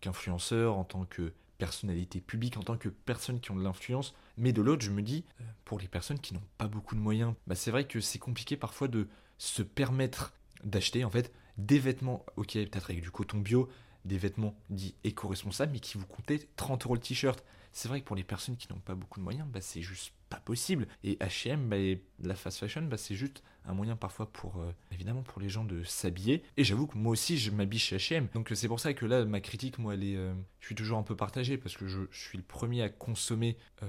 qu'influenceur, 0.00 0.76
en 0.76 0.84
tant 0.84 1.04
que 1.04 1.32
personnalité 1.58 2.20
publique, 2.20 2.56
en 2.56 2.62
tant 2.62 2.76
que 2.76 2.88
personne 2.88 3.40
qui 3.40 3.52
ont 3.52 3.56
de 3.56 3.62
l'influence. 3.62 4.14
Mais 4.36 4.52
de 4.52 4.62
l'autre, 4.62 4.84
je 4.84 4.90
me 4.90 5.02
dis, 5.02 5.24
euh, 5.40 5.44
pour 5.64 5.78
les 5.78 5.88
personnes 5.88 6.18
qui 6.18 6.34
n'ont 6.34 6.42
pas 6.58 6.68
beaucoup 6.68 6.94
de 6.94 7.00
moyens, 7.00 7.34
bah 7.46 7.54
c'est 7.54 7.70
vrai 7.70 7.86
que 7.86 8.00
c'est 8.00 8.18
compliqué 8.18 8.56
parfois 8.56 8.88
de 8.88 9.08
se 9.38 9.62
permettre 9.62 10.32
d'acheter 10.64 11.04
en 11.04 11.10
fait 11.10 11.32
des 11.58 11.78
vêtements, 11.78 12.24
ok, 12.36 12.52
peut-être 12.54 12.90
avec 12.90 13.02
du 13.02 13.10
coton 13.10 13.38
bio, 13.38 13.68
des 14.04 14.18
vêtements 14.18 14.54
dits 14.70 14.94
éco-responsables, 15.04 15.72
mais 15.72 15.80
qui 15.80 15.98
vous 15.98 16.06
coûtaient 16.06 16.48
30 16.56 16.84
euros 16.84 16.94
le 16.94 17.00
t-shirt. 17.00 17.42
C'est 17.76 17.88
vrai 17.88 18.00
que 18.00 18.06
pour 18.06 18.14
les 18.14 18.22
personnes 18.22 18.56
qui 18.56 18.72
n'ont 18.72 18.78
pas 18.78 18.94
beaucoup 18.94 19.18
de 19.18 19.24
moyens, 19.24 19.48
bah, 19.48 19.60
c'est 19.60 19.82
juste 19.82 20.12
pas 20.30 20.38
possible. 20.38 20.86
Et 21.02 21.16
H&M, 21.16 21.68
bah, 21.68 21.76
la 22.22 22.36
fast 22.36 22.60
fashion, 22.60 22.82
bah, 22.82 22.96
c'est 22.96 23.16
juste 23.16 23.42
un 23.64 23.74
moyen 23.74 23.96
parfois 23.96 24.30
pour, 24.32 24.58
euh, 24.58 24.72
évidemment, 24.92 25.22
pour 25.22 25.40
les 25.40 25.48
gens 25.48 25.64
de 25.64 25.82
s'habiller. 25.82 26.44
Et 26.56 26.62
j'avoue 26.62 26.86
que 26.86 26.96
moi 26.96 27.10
aussi, 27.10 27.36
je 27.36 27.50
m'habille 27.50 27.80
chez 27.80 27.96
H&M. 27.96 28.28
Donc 28.32 28.52
c'est 28.54 28.68
pour 28.68 28.78
ça 28.78 28.94
que 28.94 29.04
là, 29.04 29.24
ma 29.24 29.40
critique, 29.40 29.80
moi, 29.80 29.94
elle 29.94 30.04
est, 30.04 30.14
euh, 30.16 30.32
je 30.60 30.66
suis 30.66 30.76
toujours 30.76 30.98
un 30.98 31.02
peu 31.02 31.16
partagé 31.16 31.58
parce 31.58 31.76
que 31.76 31.88
je, 31.88 32.02
suis 32.12 32.38
le 32.38 32.44
premier 32.44 32.80
à 32.80 32.88
consommer 32.88 33.56
euh, 33.82 33.86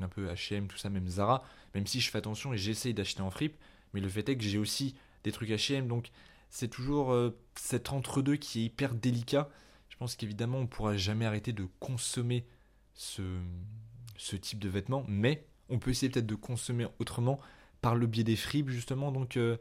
un 0.00 0.08
peu 0.08 0.28
H&M, 0.28 0.66
tout 0.66 0.78
ça, 0.78 0.88
même 0.88 1.06
Zara. 1.06 1.44
Même 1.74 1.86
si 1.86 2.00
je 2.00 2.10
fais 2.10 2.16
attention 2.16 2.54
et 2.54 2.58
j'essaye 2.58 2.94
d'acheter 2.94 3.20
en 3.20 3.30
fripe, 3.30 3.58
mais 3.92 4.00
le 4.00 4.08
fait 4.08 4.26
est 4.30 4.38
que 4.38 4.42
j'ai 4.42 4.58
aussi 4.58 4.94
des 5.22 5.32
trucs 5.32 5.50
H&M, 5.50 5.86
donc 5.86 6.12
c'est 6.48 6.68
toujours 6.68 7.14
cet 7.56 7.92
entre-deux 7.92 8.36
qui 8.36 8.60
est 8.60 8.64
hyper 8.64 8.94
délicat. 8.94 9.50
Je 9.90 9.96
pense 9.98 10.16
qu'évidemment, 10.16 10.58
on 10.58 10.62
ne 10.62 10.66
pourra 10.66 10.96
jamais 10.96 11.26
arrêter 11.26 11.52
de 11.52 11.66
consommer 11.78 12.46
ce, 12.96 14.36
type 14.40 14.58
de 14.58 14.68
vêtements, 14.68 15.04
mais 15.06 15.46
on 15.68 15.78
peut 15.78 15.90
essayer 15.90 16.10
peut-être 16.10 16.26
de 16.26 16.34
consommer 16.34 16.86
autrement 16.98 17.38
par 17.80 17.94
le 17.94 18.06
biais 18.06 18.24
des 18.24 18.36
fripes, 18.36 18.70
justement. 18.70 19.12
Donc, 19.12 19.36
euh, 19.36 19.56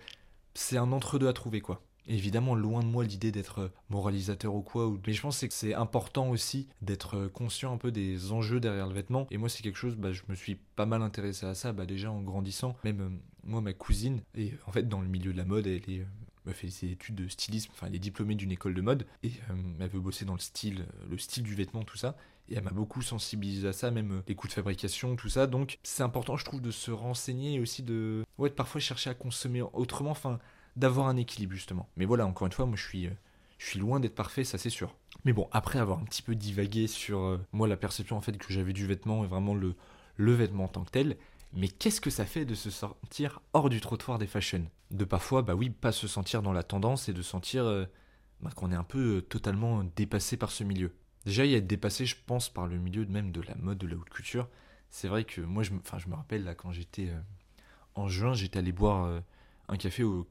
c'est 0.54 0.78
un 0.78 0.92
entre-deux 0.92 1.28
à 1.28 1.34
trouver, 1.34 1.62
quoi. 1.62 1.82
Évidemment, 2.08 2.54
loin 2.54 2.82
de 2.82 2.88
moi 2.88 3.04
l'idée 3.04 3.32
d'être 3.32 3.72
moralisateur 3.90 4.54
ou 4.54 4.62
quoi, 4.62 4.94
mais 5.08 5.14
je 5.14 5.22
pense 5.22 5.40
que 5.40 5.48
c'est 5.50 5.74
important 5.74 6.30
aussi 6.30 6.68
d'être 6.84 7.28
conscient 7.28 7.74
un 7.74 7.78
peu 7.78 7.92
des 7.92 8.32
enjeux 8.32 8.60
derrière 8.60 8.88
le 8.88 8.94
vêtement. 8.94 9.26
Et 9.32 9.38
moi, 9.38 9.50
c'est 9.50 9.64
quelque 9.64 9.78
chose, 9.78 9.96
bah, 9.96 10.12
je 10.12 10.22
me 10.30 10.36
suis 10.36 10.56
pas 10.76 10.86
mal 10.86 11.02
intéressé 11.02 11.48
à 11.48 11.56
ça, 11.56 11.74
bah, 11.74 11.88
déjà 11.88 12.12
en 12.12 12.22
grandissant. 12.22 12.76
Même 12.84 13.02
euh, 13.02 13.10
moi, 13.44 13.62
ma 13.62 13.74
cousine, 13.74 14.22
et 14.36 14.54
en 14.68 14.72
fait, 14.72 14.88
dans 14.88 15.02
le 15.02 15.08
milieu 15.08 15.34
de 15.34 15.38
la 15.38 15.46
mode, 15.46 15.66
elle 15.66 15.82
est 15.90 16.06
elle 16.48 16.54
fait 16.54 16.70
ses 16.70 16.92
études 16.92 17.16
de 17.16 17.28
stylisme, 17.28 17.72
enfin 17.74 17.88
elle 17.88 17.96
est 17.96 18.00
diplômée 18.00 18.36
d'une 18.36 18.52
école 18.52 18.74
de 18.74 18.82
mode 18.82 19.06
et 19.24 19.32
euh, 19.50 19.56
elle 19.80 19.90
veut 19.90 20.00
bosser 20.00 20.26
dans 20.26 20.34
le 20.34 20.40
style, 20.40 20.82
euh, 20.82 21.06
le 21.10 21.18
style 21.18 21.44
du 21.44 21.56
vêtement, 21.56 21.84
tout 21.84 21.98
ça. 21.98 22.16
Et 22.48 22.56
elle 22.56 22.64
m'a 22.64 22.72
beaucoup 22.72 23.02
sensibilisé 23.02 23.68
à 23.68 23.74
ça, 23.74 23.90
même 23.90 24.12
euh, 24.12 24.22
les 24.28 24.36
coûts 24.36 24.48
de 24.48 24.54
fabrication, 24.54 25.16
tout 25.16 25.30
ça. 25.30 25.48
Donc 25.48 25.80
c'est 25.84 26.04
important, 26.04 26.38
je 26.38 26.46
trouve, 26.46 26.62
de 26.62 26.72
se 26.72 26.92
renseigner 26.92 27.56
et 27.56 27.60
aussi 27.60 27.84
de, 27.84 28.24
ouais, 28.38 28.50
parfois 28.50 28.80
chercher 28.80 29.10
à 29.10 29.14
consommer 29.14 29.62
autrement, 29.62 30.12
enfin 30.12 30.40
d'avoir 30.76 31.08
un 31.08 31.18
équilibre 31.18 31.54
justement. 31.54 31.90
Mais 31.98 32.06
voilà, 32.06 32.26
encore 32.26 32.46
une 32.48 32.54
fois, 32.54 32.66
moi 32.66 32.76
je 32.76 32.84
suis, 32.84 33.10
je 33.58 33.66
suis 33.66 33.80
loin 33.80 34.00
d'être 34.00 34.16
parfait, 34.16 34.44
ça 34.44 34.58
c'est 34.58 34.70
sûr. 34.70 34.96
Mais 35.24 35.34
bon, 35.34 35.48
après 35.52 35.80
avoir 35.80 36.00
un 36.00 36.04
petit 36.04 36.22
peu 36.22 36.36
divagué 36.36 36.88
sur 36.88 37.40
moi 37.54 37.68
la 37.68 37.78
perception 37.78 38.18
en 38.18 38.22
fait 38.22 38.38
que 38.38 38.52
j'avais 38.52 38.74
du 38.74 38.86
vêtement 38.86 39.24
et 39.24 39.28
vraiment 39.28 39.56
le 39.56 40.34
vêtement 40.34 40.66
en 40.66 40.68
tant 40.68 40.84
que 40.84 40.92
tel, 40.92 41.18
mais 41.56 41.70
qu'est-ce 41.70 42.02
que 42.02 42.10
ça 42.10 42.26
fait 42.26 42.46
de 42.46 42.54
se 42.54 42.70
sentir 42.70 43.42
hors 43.54 43.70
du 43.70 43.80
trottoir 43.80 44.20
des 44.20 44.28
fashions 44.28 44.70
De 44.92 45.06
parfois, 45.06 45.42
bah 45.42 45.56
oui, 45.56 45.70
pas 45.70 45.94
se 45.94 46.08
sentir 46.08 46.42
dans 46.42 46.52
la 46.52 46.64
tendance 46.64 47.08
et 47.08 47.14
de 47.14 47.22
sentir 47.22 47.64
euh, 47.64 47.86
bah, 48.42 48.52
qu'on 48.56 48.72
est 48.72 48.76
un 48.76 48.84
peu 48.84 49.18
euh, 49.18 49.22
totalement 49.22 49.84
dépassé 49.96 50.36
par 50.36 50.52
ce 50.52 50.66
milieu. 50.66 50.94
Déjà, 51.26 51.46
il 51.46 51.52
y 51.52 51.56
a 51.56 51.58
être 51.58 51.68
dépassé, 51.68 52.06
je 52.06 52.18
pense, 52.26 52.50
par 52.50 52.68
le 52.68 52.78
milieu 52.78 53.06
même 53.06 53.32
de 53.32 53.42
la 53.42 53.56
mode, 53.56 53.78
de 53.78 53.88
la 53.88 53.96
haute 53.96 54.10
couture. 54.10 54.50
C'est 54.90 55.08
vrai 55.08 55.24
que 55.24 55.40
moi, 55.40 55.64
je 55.64 55.72
me, 55.72 55.80
je 55.98 56.10
me 56.10 56.16
rappelle, 56.16 56.44
là, 56.44 56.56
quand 56.56 56.72
j'étais 56.74 57.08
euh, 57.08 57.20
en 57.96 58.10
juin, 58.10 58.34
j'étais 58.34 58.60
allé 58.60 58.74
boire 58.74 59.22
un 59.70 59.78
café 59.78 60.04
au 60.04 60.28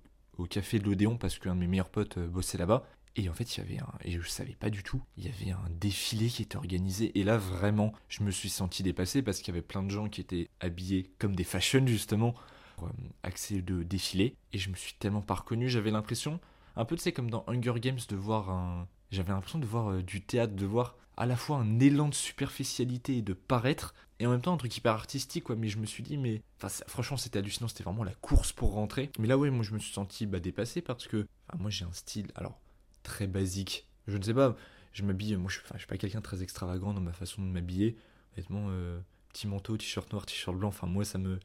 café 0.50 0.78
de 0.78 0.84
l'Odéon 0.84 1.16
parce 1.16 1.38
qu'un 1.38 1.54
de 1.54 1.60
mes 1.60 1.66
meilleurs 1.66 1.88
potes 1.88 2.18
bossait 2.18 2.58
là-bas. 2.58 2.86
Et 3.16 3.28
en 3.28 3.32
fait, 3.32 3.56
il 3.56 3.60
y 3.60 3.62
avait 3.62 3.78
un, 3.78 3.92
et 4.04 4.10
je 4.10 4.28
savais 4.28 4.56
pas 4.56 4.70
du 4.70 4.82
tout, 4.82 5.00
il 5.16 5.24
y 5.24 5.28
avait 5.28 5.52
un 5.52 5.70
défilé 5.70 6.26
qui 6.26 6.42
était 6.42 6.56
organisé. 6.56 7.16
Et 7.18 7.22
là, 7.22 7.36
vraiment, 7.36 7.92
je 8.08 8.24
me 8.24 8.30
suis 8.32 8.48
senti 8.48 8.82
dépassé 8.82 9.22
parce 9.22 9.38
qu'il 9.38 9.48
y 9.48 9.56
avait 9.56 9.62
plein 9.62 9.84
de 9.84 9.90
gens 9.90 10.08
qui 10.08 10.20
étaient 10.20 10.50
habillés 10.60 11.12
comme 11.18 11.36
des 11.36 11.44
fashion, 11.44 11.86
justement, 11.86 12.34
pour 12.76 12.88
euh, 12.88 13.60
de 13.62 13.82
défilé. 13.84 14.36
Et 14.52 14.58
je 14.58 14.68
me 14.68 14.74
suis 14.74 14.94
tellement 14.94 15.22
pas 15.22 15.34
reconnu. 15.34 15.68
J'avais 15.68 15.92
l'impression, 15.92 16.40
un 16.74 16.84
peu, 16.84 16.96
tu 16.96 17.02
sais, 17.02 17.12
comme 17.12 17.30
dans 17.30 17.44
Hunger 17.46 17.78
Games, 17.78 18.00
de 18.08 18.16
voir 18.16 18.50
un. 18.50 18.88
J'avais 19.12 19.32
l'impression 19.32 19.60
de 19.60 19.66
voir 19.66 19.92
euh, 19.92 20.02
du 20.02 20.20
théâtre, 20.20 20.54
de 20.54 20.66
voir 20.66 20.96
à 21.16 21.26
la 21.26 21.36
fois 21.36 21.58
un 21.58 21.78
élan 21.78 22.08
de 22.08 22.14
superficialité 22.14 23.18
et 23.18 23.22
de 23.22 23.32
paraître, 23.32 23.94
et 24.18 24.26
en 24.26 24.30
même 24.30 24.40
temps 24.40 24.54
un 24.54 24.56
truc 24.56 24.76
hyper 24.76 24.92
artistique, 24.92 25.44
quoi. 25.44 25.54
Mais 25.54 25.68
je 25.68 25.78
me 25.78 25.86
suis 25.86 26.02
dit, 26.02 26.16
mais. 26.16 26.42
Franchement, 26.88 27.16
c'était 27.16 27.38
hallucinant, 27.38 27.68
c'était 27.68 27.84
vraiment 27.84 28.02
la 28.02 28.14
course 28.14 28.52
pour 28.52 28.72
rentrer. 28.72 29.12
Mais 29.20 29.28
là, 29.28 29.38
ouais, 29.38 29.50
moi, 29.50 29.62
je 29.62 29.72
me 29.72 29.78
suis 29.78 29.92
senti 29.92 30.26
bah, 30.26 30.40
dépassé 30.40 30.82
parce 30.82 31.06
que. 31.06 31.28
moi, 31.60 31.70
j'ai 31.70 31.84
un 31.84 31.92
style. 31.92 32.26
Alors 32.34 32.58
très 33.04 33.28
basique. 33.28 33.86
Je 34.08 34.16
ne 34.16 34.22
sais 34.22 34.34
pas, 34.34 34.56
je 34.92 35.04
m'habille, 35.04 35.36
moi 35.36 35.48
je, 35.48 35.60
enfin, 35.60 35.74
je 35.74 35.80
suis 35.80 35.86
pas 35.86 35.96
quelqu'un 35.96 36.18
de 36.18 36.24
très 36.24 36.42
extravagant 36.42 36.92
dans 36.92 37.00
ma 37.00 37.12
façon 37.12 37.42
de 37.42 37.46
m'habiller. 37.46 37.96
Honnêtement, 38.34 38.66
euh, 38.70 38.98
petit 39.32 39.46
manteau, 39.46 39.76
t-shirt 39.76 40.12
noir, 40.12 40.26
t-shirt 40.26 40.56
blanc, 40.56 40.68
enfin 40.68 40.88
moi 40.88 41.04
ça 41.04 41.18
me, 41.18 41.38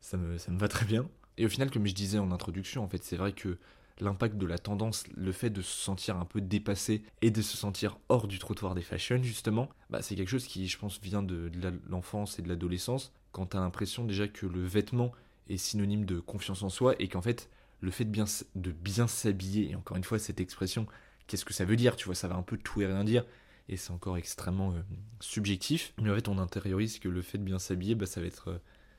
ça, 0.00 0.16
me, 0.16 0.38
ça 0.38 0.50
me 0.50 0.58
va 0.58 0.68
très 0.68 0.86
bien. 0.86 1.06
Et 1.36 1.44
au 1.44 1.48
final, 1.48 1.70
comme 1.70 1.86
je 1.86 1.94
disais 1.94 2.18
en 2.18 2.32
introduction, 2.32 2.82
en 2.82 2.88
fait, 2.88 3.02
c'est 3.04 3.16
vrai 3.16 3.32
que 3.32 3.58
l'impact 4.00 4.36
de 4.36 4.46
la 4.46 4.58
tendance, 4.58 5.04
le 5.14 5.32
fait 5.32 5.50
de 5.50 5.62
se 5.62 5.76
sentir 5.76 6.16
un 6.16 6.24
peu 6.24 6.40
dépassé 6.40 7.02
et 7.22 7.30
de 7.30 7.42
se 7.42 7.56
sentir 7.56 7.98
hors 8.08 8.26
du 8.26 8.38
trottoir 8.38 8.74
des 8.74 8.82
fashions, 8.82 9.22
justement, 9.22 9.68
bah, 9.90 10.02
c'est 10.02 10.16
quelque 10.16 10.28
chose 10.28 10.46
qui, 10.46 10.68
je 10.68 10.78
pense, 10.78 11.00
vient 11.00 11.22
de, 11.22 11.50
l'enfance 11.88 12.38
et 12.38 12.42
de 12.42 12.48
l'adolescence, 12.48 13.12
quand 13.32 13.46
tu 13.46 13.56
as 13.56 13.60
l'impression 13.60 14.04
déjà 14.04 14.28
que 14.28 14.46
le 14.46 14.64
vêtement 14.64 15.12
est 15.48 15.56
synonyme 15.56 16.04
de 16.04 16.20
confiance 16.20 16.62
en 16.62 16.68
soi 16.68 16.94
et 16.98 17.08
qu'en 17.08 17.22
fait, 17.22 17.48
le 17.80 17.90
fait 17.90 18.04
de 18.04 18.10
bien, 18.10 18.26
de 18.54 18.72
bien 18.72 19.06
s'habiller, 19.06 19.70
et 19.70 19.74
encore 19.74 19.96
une 19.96 20.04
fois, 20.04 20.18
cette 20.18 20.40
expression, 20.40 20.86
qu'est-ce 21.26 21.44
que 21.44 21.54
ça 21.54 21.64
veut 21.64 21.76
dire 21.76 21.96
Tu 21.96 22.06
vois, 22.06 22.14
ça 22.14 22.28
va 22.28 22.36
un 22.36 22.42
peu 22.42 22.56
tout 22.56 22.82
et 22.82 22.86
rien 22.86 23.04
dire, 23.04 23.24
et 23.68 23.76
c'est 23.76 23.92
encore 23.92 24.16
extrêmement 24.16 24.72
euh, 24.72 24.82
subjectif. 25.20 25.94
Mais 26.00 26.10
en 26.10 26.14
fait, 26.14 26.28
on 26.28 26.38
intériorise 26.38 26.98
que 26.98 27.08
le 27.08 27.22
fait 27.22 27.38
de 27.38 27.44
bien 27.44 27.58
s'habiller, 27.58 27.94
bah, 27.94 28.06
ça 28.06 28.20
va 28.20 28.26
être 28.26 28.48
euh, 28.48 28.58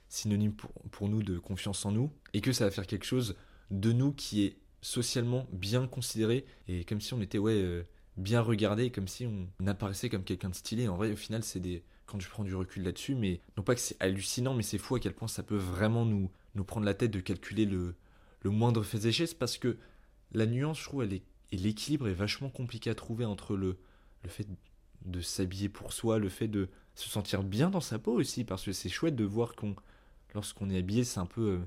synonyme 0.10 0.54
pour, 0.54 0.72
pour, 0.92 1.10
nous 1.10 1.24
de 1.24 1.38
confiance 1.38 1.86
en 1.86 1.92
nous, 1.92 2.12
et 2.34 2.42
que 2.42 2.52
ça 2.52 2.66
va 2.66 2.72
faire 2.72 2.88
quelque 2.88 3.06
chose 3.06 3.36
de 3.70 3.92
nous 3.92 4.14
qui 4.14 4.44
est 4.44 4.58
socialement 4.82 5.48
bien 5.52 5.88
considéré, 5.88 6.46
et 6.68 6.84
comme 6.86 7.02
si 7.02 7.14
on 7.14 7.22
était, 7.22 7.38
ouais, 7.38 7.54
euh, 7.54 7.84
bien 8.18 8.42
regardé, 8.42 8.92
comme 8.92 9.08
si 9.08 9.26
on 9.26 9.68
apparaissait 9.68 10.10
comme 10.10 10.24
quelqu'un 10.24 10.50
de 10.50 10.56
stylé. 10.56 10.88
En 10.88 10.96
vrai, 10.96 11.12
au 11.12 11.16
final, 11.16 11.44
c'est 11.44 11.60
des. 11.60 11.84
Quand 12.06 12.20
je 12.20 12.30
prends 12.30 12.44
du 12.44 12.54
recul 12.54 12.84
là-dessus, 12.84 13.16
mais 13.16 13.40
non 13.56 13.64
pas 13.64 13.74
que 13.74 13.80
c'est 13.80 13.96
hallucinant, 14.02 14.54
mais 14.54 14.64
c'est 14.64 14.78
fou 14.78 14.96
à 14.96 15.00
quel 15.00 15.14
point 15.14 15.30
ça 15.30 15.44
peut 15.44 15.56
vraiment 15.56 16.04
nous, 16.04 16.30
nous 16.56 16.66
prendre 16.66 16.86
la 16.86 16.94
tête 16.94 17.12
de 17.12 17.22
calculer 17.22 17.66
le, 17.66 17.96
le 18.42 18.50
moindre 18.50 18.84
fait 18.84 19.06
et 19.06 19.12
geste 19.12 19.38
parce 19.38 19.58
que 19.58 19.78
la 20.32 20.46
nuance, 20.46 20.80
je 20.80 20.86
trouve, 20.86 21.04
elle 21.04 21.14
est, 21.14 21.24
et 21.52 21.58
l'équilibre 21.58 22.08
est 22.08 22.14
vachement 22.14 22.50
compliqué 22.50 22.90
à 22.90 22.96
trouver 22.96 23.26
entre 23.26 23.56
le, 23.56 23.78
le 24.24 24.30
fait 24.30 24.48
de 25.06 25.22
s'habiller 25.22 25.70
pour 25.70 25.94
soi, 25.94 26.20
le 26.20 26.30
fait 26.30 26.48
de 26.48 26.70
se 26.96 27.10
sentir 27.10 27.44
bien 27.44 27.70
dans 27.70 27.82
sa 27.82 28.00
peau 28.00 28.14
aussi, 28.14 28.44
parce 28.44 28.64
que 28.64 28.72
c'est 28.72 28.90
chouette 28.90 29.16
de 29.16 29.24
voir 29.24 29.56
qu'on, 29.56 29.76
lorsqu'on 30.34 30.70
est 30.70 30.78
habillé, 30.78 31.04
c'est 31.04 31.20
un 31.20 31.26
peu 31.26 31.42
euh, 31.42 31.60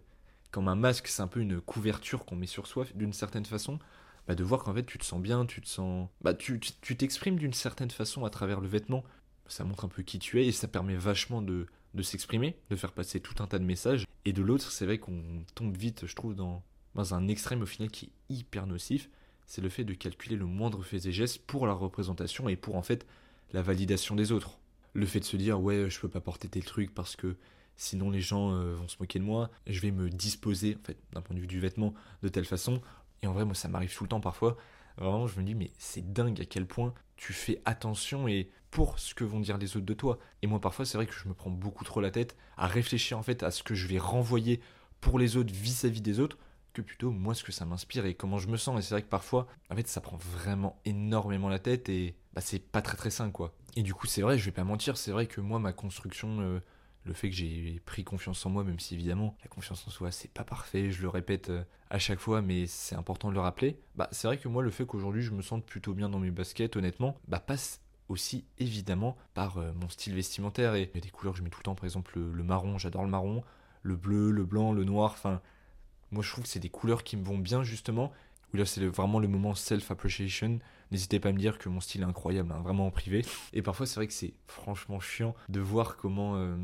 comme 0.50 0.68
un 0.68 0.74
masque, 0.74 1.08
c'est 1.08 1.22
un 1.22 1.28
peu 1.28 1.40
une 1.40 1.60
couverture 1.60 2.24
qu'on 2.24 2.36
met 2.36 2.46
sur 2.46 2.66
soi 2.66 2.86
d'une 2.94 3.12
certaine 3.12 3.44
façon. 3.44 3.78
Bah, 4.26 4.34
de 4.34 4.42
voir 4.42 4.64
qu'en 4.64 4.72
fait 4.72 4.86
tu 4.86 4.96
te 4.96 5.04
sens 5.04 5.20
bien, 5.20 5.44
tu 5.44 5.60
te 5.60 5.68
sens, 5.68 6.08
bah, 6.22 6.32
tu, 6.32 6.58
tu 6.58 6.96
t'exprimes 6.96 7.36
d'une 7.38 7.52
certaine 7.52 7.90
façon 7.90 8.24
à 8.24 8.30
travers 8.30 8.60
le 8.60 8.68
vêtement. 8.68 9.04
Ça 9.46 9.64
montre 9.64 9.84
un 9.84 9.88
peu 9.88 10.02
qui 10.02 10.18
tu 10.18 10.40
es 10.40 10.46
et 10.46 10.52
ça 10.52 10.66
permet 10.66 10.96
vachement 10.96 11.42
de 11.42 11.66
de 11.94 12.02
s'exprimer, 12.02 12.56
de 12.70 12.76
faire 12.76 12.92
passer 12.92 13.20
tout 13.20 13.42
un 13.42 13.46
tas 13.46 13.58
de 13.58 13.64
messages. 13.64 14.06
Et 14.24 14.32
de 14.32 14.42
l'autre, 14.42 14.70
c'est 14.70 14.84
vrai 14.84 14.98
qu'on 14.98 15.44
tombe 15.54 15.76
vite, 15.76 16.06
je 16.06 16.14
trouve, 16.14 16.34
dans, 16.34 16.62
un 16.96 17.28
extrême 17.28 17.62
au 17.62 17.66
final 17.66 17.90
qui 17.90 18.06
est 18.06 18.34
hyper 18.34 18.66
nocif. 18.66 19.08
C'est 19.46 19.60
le 19.60 19.68
fait 19.68 19.84
de 19.84 19.94
calculer 19.94 20.36
le 20.36 20.46
moindre 20.46 20.82
fait 20.82 21.06
et 21.06 21.12
geste 21.12 21.44
pour 21.46 21.66
la 21.66 21.74
représentation 21.74 22.48
et 22.48 22.56
pour 22.56 22.76
en 22.76 22.82
fait 22.82 23.06
la 23.52 23.62
validation 23.62 24.16
des 24.16 24.32
autres. 24.32 24.58
Le 24.94 25.06
fait 25.06 25.20
de 25.20 25.24
se 25.24 25.36
dire 25.36 25.60
ouais 25.60 25.90
je 25.90 26.00
peux 26.00 26.08
pas 26.08 26.20
porter 26.20 26.48
tel 26.48 26.64
truc 26.64 26.94
parce 26.94 27.14
que 27.14 27.36
sinon 27.76 28.10
les 28.10 28.20
gens 28.20 28.54
euh, 28.54 28.74
vont 28.74 28.88
se 28.88 28.96
moquer 29.00 29.18
de 29.18 29.24
moi, 29.24 29.50
je 29.66 29.80
vais 29.80 29.90
me 29.90 30.08
disposer 30.08 30.78
en 30.80 30.84
fait 30.86 30.96
d'un 31.12 31.20
point 31.20 31.34
de 31.34 31.40
vue 31.40 31.46
du 31.46 31.60
vêtement 31.60 31.92
de 32.22 32.28
telle 32.28 32.46
façon. 32.46 32.80
Et 33.22 33.26
en 33.26 33.34
vrai 33.34 33.44
moi 33.44 33.54
ça 33.54 33.68
m'arrive 33.68 33.94
tout 33.94 34.04
le 34.04 34.08
temps 34.08 34.20
parfois. 34.20 34.56
Vraiment 34.96 35.26
je 35.26 35.38
me 35.38 35.44
dis 35.44 35.54
mais 35.54 35.72
c'est 35.78 36.12
dingue 36.12 36.40
à 36.40 36.44
quel 36.44 36.66
point 36.66 36.94
tu 37.16 37.32
fais 37.32 37.60
attention 37.64 38.28
et 38.28 38.50
pour 38.70 38.98
ce 38.98 39.14
que 39.14 39.24
vont 39.24 39.40
dire 39.40 39.58
les 39.58 39.76
autres 39.76 39.86
de 39.86 39.94
toi. 39.94 40.18
Et 40.42 40.46
moi 40.46 40.60
parfois 40.60 40.84
c'est 40.84 40.98
vrai 40.98 41.06
que 41.06 41.14
je 41.14 41.28
me 41.28 41.34
prends 41.34 41.50
beaucoup 41.50 41.84
trop 41.84 42.00
la 42.00 42.10
tête 42.10 42.36
à 42.56 42.66
réfléchir 42.66 43.18
en 43.18 43.22
fait 43.22 43.42
à 43.42 43.50
ce 43.50 43.62
que 43.62 43.74
je 43.74 43.86
vais 43.86 43.98
renvoyer 43.98 44.60
pour 45.00 45.18
les 45.18 45.36
autres 45.36 45.52
vis-à-vis 45.52 46.00
des 46.00 46.20
autres 46.20 46.38
que 46.72 46.82
plutôt 46.82 47.10
moi 47.10 47.34
ce 47.34 47.44
que 47.44 47.52
ça 47.52 47.64
m'inspire 47.64 48.04
et 48.04 48.14
comment 48.14 48.38
je 48.38 48.48
me 48.48 48.56
sens. 48.56 48.78
Et 48.78 48.82
c'est 48.82 48.94
vrai 48.94 49.02
que 49.02 49.08
parfois 49.08 49.46
en 49.70 49.76
fait 49.76 49.86
ça 49.86 50.00
prend 50.00 50.16
vraiment 50.16 50.80
énormément 50.84 51.48
la 51.48 51.58
tête 51.58 51.88
et 51.88 52.16
bah, 52.32 52.40
c'est 52.40 52.58
pas 52.58 52.82
très 52.82 52.96
très 52.96 53.10
sain 53.10 53.30
quoi. 53.30 53.54
Et 53.76 53.82
du 53.82 53.94
coup 53.94 54.06
c'est 54.06 54.22
vrai, 54.22 54.38
je 54.38 54.44
vais 54.44 54.52
pas 54.52 54.64
mentir, 54.64 54.96
c'est 54.96 55.12
vrai 55.12 55.26
que 55.26 55.40
moi 55.40 55.58
ma 55.58 55.72
construction... 55.72 56.40
Euh, 56.40 56.60
le 57.04 57.12
fait 57.12 57.28
que 57.28 57.37
j'ai 57.37 57.80
pris 57.84 58.04
confiance 58.04 58.44
en 58.46 58.50
moi, 58.50 58.64
même 58.64 58.78
si 58.78 58.94
évidemment 58.94 59.37
la 59.42 59.49
confiance 59.49 59.87
en 59.87 59.90
soi 59.90 60.11
c'est 60.11 60.30
pas 60.30 60.44
parfait, 60.44 60.90
je 60.90 61.02
le 61.02 61.08
répète 61.08 61.50
euh, 61.50 61.64
à 61.90 61.99
chaque 61.99 62.18
fois, 62.18 62.42
mais 62.42 62.66
c'est 62.66 62.94
important 62.94 63.28
de 63.28 63.34
le 63.34 63.40
rappeler. 63.40 63.78
Bah 63.94 64.08
c'est 64.12 64.26
vrai 64.26 64.38
que 64.38 64.49
moi 64.49 64.62
le 64.62 64.70
fait 64.70 64.87
qu'aujourd'hui 64.87 65.23
je 65.23 65.32
me 65.32 65.42
sente 65.42 65.64
plutôt 65.64 65.92
bien 65.92 66.08
dans 66.08 66.18
mes 66.18 66.30
baskets, 66.30 66.76
honnêtement, 66.76 67.16
bah 67.28 67.40
passe 67.40 67.80
aussi 68.08 68.44
évidemment 68.58 69.16
par 69.34 69.58
euh, 69.58 69.73
mon 69.75 69.88
style 69.88 70.14
vestimentaire 70.14 70.75
et 70.75 70.90
il 70.92 70.94
y 70.94 70.99
a 70.99 71.00
des 71.00 71.11
couleurs 71.11 71.34
que 71.34 71.38
je 71.38 71.44
mets 71.44 71.50
tout 71.50 71.61
le 71.61 71.64
temps, 71.64 71.75
par 71.75 71.84
exemple 71.84 72.18
le, 72.18 72.42
marron, 72.42 72.78
j'adore 72.78 73.04
le 73.04 73.11
marron, 73.11 73.42
le 73.82 73.96
bleu, 73.96 74.30
le 74.30 74.44
blanc, 74.44 74.73
le 74.73 74.84
noir, 74.84 75.12
enfin 75.12 75.40
moi 76.11 76.23
je 76.23 76.30
trouve 76.30 76.44
que 76.44 76.50
c'est 76.50 76.61
des 76.61 76.70
couleurs 76.70 77.02
qui 77.02 77.16
me 77.16 77.25
vont 77.25 77.38
bien 77.38 77.64
justement. 77.64 78.12
Oui 78.54 78.61
là 78.61 78.66
c'est 78.66 78.87
vraiment 78.87 79.18
le 79.18 79.26
moment 79.26 79.56
self-appreciation. 79.56 80.61
N'hésitez 80.92 81.18
pas 81.18 81.30
à 81.30 81.32
me 81.32 81.38
dire 81.38 81.58
que 81.58 81.68
mon 81.68 81.80
style 81.80 82.02
est 82.02 82.04
incroyable, 82.04 82.52
hein, 82.52 82.61
vraiment 82.62 82.87
en 82.87 82.92
privé. 82.92 83.26
Et 83.52 83.62
parfois 83.62 83.84
c'est 83.84 83.96
vrai 83.96 84.06
que 84.06 84.12
c'est 84.12 84.32
franchement 84.46 85.00
chiant 85.00 85.34
de 85.49 85.58
voir 85.58 85.96
comment 85.96 86.37
euh, 86.37 86.54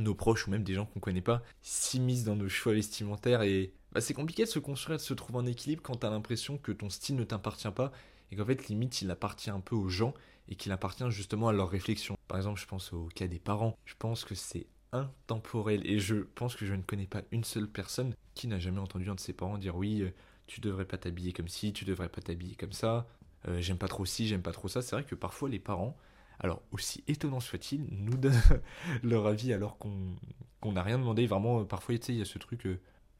nos 0.00 0.16
proches 0.16 0.48
ou 0.48 0.50
même 0.50 0.64
des 0.64 0.74
gens 0.74 0.86
qu'on 0.86 0.98
connaît 0.98 1.20
pas 1.20 1.44
s'immiscent 1.62 2.24
dans 2.24 2.34
nos 2.34 2.48
choix 2.48 2.72
vestimentaires 2.72 3.42
et 3.42 3.72
bah, 3.92 4.00
c'est 4.00 4.12
compliqué 4.12 4.42
de 4.42 4.48
se 4.48 4.58
construire, 4.58 4.98
de 4.98 5.02
se 5.02 5.14
trouver 5.14 5.38
en 5.38 5.46
équilibre 5.46 5.82
quand 5.84 5.94
t'as 5.94 6.10
l'impression 6.10 6.58
que 6.58 6.72
ton 6.72 6.90
style 6.90 7.14
ne 7.14 7.22
t'appartient 7.22 7.70
pas 7.70 7.92
et 8.32 8.36
qu'en 8.36 8.44
fait 8.44 8.66
limite 8.66 9.00
il 9.00 9.10
appartient 9.12 9.50
un 9.50 9.60
peu 9.60 9.76
aux 9.76 9.88
gens 9.88 10.14
et 10.48 10.56
qu'il 10.56 10.72
appartient 10.72 11.08
justement 11.10 11.46
à 11.46 11.52
leur 11.52 11.70
réflexion. 11.70 12.16
Par 12.26 12.38
exemple, 12.38 12.60
je 12.60 12.66
pense 12.66 12.92
au 12.92 13.06
cas 13.14 13.28
des 13.28 13.38
parents. 13.38 13.78
Je 13.84 13.94
pense 13.96 14.24
que 14.24 14.34
c'est 14.34 14.66
intemporel 14.92 15.86
et 15.86 16.00
je 16.00 16.16
pense 16.16 16.56
que 16.56 16.66
je 16.66 16.74
ne 16.74 16.82
connais 16.82 17.06
pas 17.06 17.22
une 17.30 17.44
seule 17.44 17.68
personne 17.68 18.14
qui 18.34 18.48
n'a 18.48 18.58
jamais 18.58 18.80
entendu 18.80 19.08
un 19.08 19.14
de 19.14 19.20
ses 19.20 19.32
parents 19.32 19.58
dire 19.58 19.76
oui, 19.76 20.02
euh, 20.02 20.12
tu 20.46 20.60
devrais 20.60 20.84
pas 20.84 20.98
t'habiller 20.98 21.32
comme 21.32 21.48
ci, 21.48 21.72
tu 21.72 21.84
devrais 21.84 22.08
pas 22.08 22.20
t'habiller 22.20 22.54
comme 22.54 22.72
ça, 22.72 23.06
euh, 23.48 23.60
j'aime 23.60 23.78
pas 23.78 23.88
trop 23.88 24.04
ci, 24.04 24.26
j'aime 24.28 24.42
pas 24.42 24.52
trop 24.52 24.68
ça. 24.68 24.82
C'est 24.82 24.96
vrai 24.96 25.04
que 25.04 25.14
parfois 25.14 25.48
les 25.48 25.58
parents, 25.58 25.96
alors 26.40 26.62
aussi 26.72 27.04
étonnant 27.08 27.40
soit-il, 27.40 27.86
nous 27.90 28.16
donnent 28.16 28.40
leur 29.02 29.26
avis 29.26 29.52
alors 29.52 29.78
qu'on 29.78 30.72
n'a 30.72 30.82
rien 30.82 30.98
demandé. 30.98 31.26
Vraiment, 31.26 31.60
euh, 31.60 31.64
parfois, 31.64 31.94
il 31.94 32.14
y 32.14 32.22
a 32.22 32.24
ce 32.24 32.38
truc, 32.38 32.66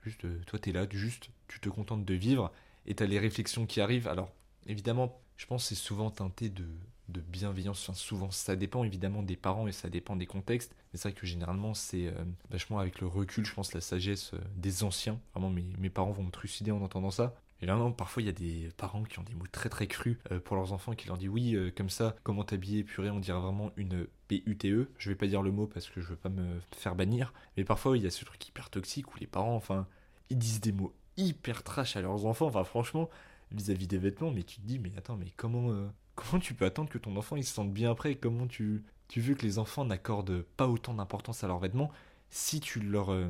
juste, 0.03 0.27
toi 0.47 0.59
t'es 0.59 0.73
là, 0.73 0.87
juste, 0.91 1.31
tu 1.49 1.61
te 1.61 1.69
contentes 1.69 2.05
de 2.05 2.15
vivre 2.15 2.53
et 2.87 2.95
t'as 2.95 3.07
les 3.07 3.19
réflexions 3.19 3.67
qui 3.67 3.81
arrivent. 3.81 4.09
Alors, 4.09 4.33
évidemment, 4.67 5.21
je 5.37 5.47
pense 5.47 5.67
c'est 5.67 5.75
souvent 5.75 6.11
teinté 6.11 6.49
de, 6.49 6.65
de 7.09 7.21
bienveillance. 7.21 7.91
Souvent, 7.95 8.31
ça 8.31 8.57
dépend 8.57 8.85
évidemment 8.85 9.23
des 9.23 9.37
parents 9.37 9.69
et 9.69 9.73
ça 9.73 9.89
dépend 9.89 10.17
des 10.17 10.27
contextes. 10.27 10.75
Mais 10.93 10.99
c'est 10.99 11.11
vrai 11.11 11.19
que 11.19 11.27
généralement, 11.27 11.75
c'est 11.75 12.07
euh, 12.07 12.25
vachement 12.51 12.79
avec 12.79 13.01
le 13.01 13.07
recul, 13.07 13.45
je 13.45 13.55
pense, 13.55 13.73
la 13.75 13.81
sagesse 13.81 14.35
euh, 14.35 14.39
des 14.57 14.85
anciens. 14.85 15.21
Vraiment, 15.35 15.51
mes, 15.51 15.91
parents 15.91 16.13
vont 16.13 16.25
me 16.25 16.31
trucider 16.31 16.71
en 16.71 16.83
entendant 16.83 17.11
ça. 17.11 17.35
Et 17.63 17.67
là, 17.67 17.77
non, 17.77 17.93
parfois, 17.93 18.23
il 18.23 18.27
y 18.27 18.29
a 18.29 18.33
des 18.33 18.71
parents 18.77 19.03
qui 19.05 19.19
ont 19.19 19.23
des 19.23 19.35
mots 19.35 19.47
très 19.51 19.69
très 19.69 19.87
crus 19.87 20.19
euh, 20.31 20.41
pour 20.41 20.57
leurs 20.57 20.73
enfants 20.73 20.95
qui 20.95 21.07
leur 21.09 21.17
disent 21.17 21.29
oui, 21.29 21.57
comme 21.77 21.91
ça, 21.91 22.17
comment 22.23 22.45
t'habiller, 22.45 22.85
purée, 22.85 23.11
on 23.11 23.21
dirait 23.21 23.41
vraiment 23.41 23.73
une 23.77 24.07
PUTE. 24.29 24.89
Je 24.99 25.09
vais 25.09 25.17
pas 25.17 25.27
dire 25.27 25.43
le 25.43 25.53
mot 25.53 25.67
parce 25.67 25.89
que 25.89 26.01
je 26.01 26.09
veux 26.09 26.17
pas 26.17 26.29
me 26.29 26.61
faire 26.73 26.95
bannir. 26.95 27.33
Mais 27.57 27.65
parfois, 27.65 27.97
il 27.97 28.03
y 28.03 28.07
a 28.07 28.11
ce 28.11 28.25
truc 28.25 28.47
hyper 28.49 28.69
toxique 28.71 29.15
où 29.15 29.19
les 29.19 29.27
parents, 29.27 29.55
enfin, 29.55 29.87
ils 30.29 30.39
disent 30.39 30.61
des 30.61 30.73
mots 30.73 30.93
hyper 31.17 31.63
trash 31.63 31.97
à 31.97 32.03
leurs 32.03 32.27
enfants. 32.27 32.47
Enfin, 32.47 32.65
franchement, 32.65 33.09
vis-à-vis 33.53 33.87
des 33.87 33.99
vêtements, 33.99 34.31
mais 34.31 34.43
tu 34.43 34.61
te 34.61 34.67
dis, 34.67 34.79
mais 34.79 34.93
attends, 34.99 35.17
mais 35.17 35.33
comment, 35.37 35.71
comment 36.17 36.41
tu 36.41 36.55
peux 36.55 36.65
attendre 36.65 36.91
que 36.91 36.99
ton 36.99 37.15
enfant 37.17 37.37
il 37.37 37.45
se 37.45 37.55
sente 37.55 37.73
bien 37.73 37.93
après? 37.93 38.17
Comment 38.17 38.49
tu, 38.49 38.83
tu 39.07 39.21
veux 39.21 39.35
que 39.35 39.43
les 39.43 39.59
enfants 39.59 39.85
n'accordent 39.85 40.43
pas 40.57 40.67
autant 40.67 40.95
d'importance 40.95 41.45
à 41.45 41.47
leurs 41.47 41.61
vêtements 41.61 41.93
si 42.31 42.59
tu 42.59 42.81
leur. 42.81 43.13
Euh, 43.13 43.29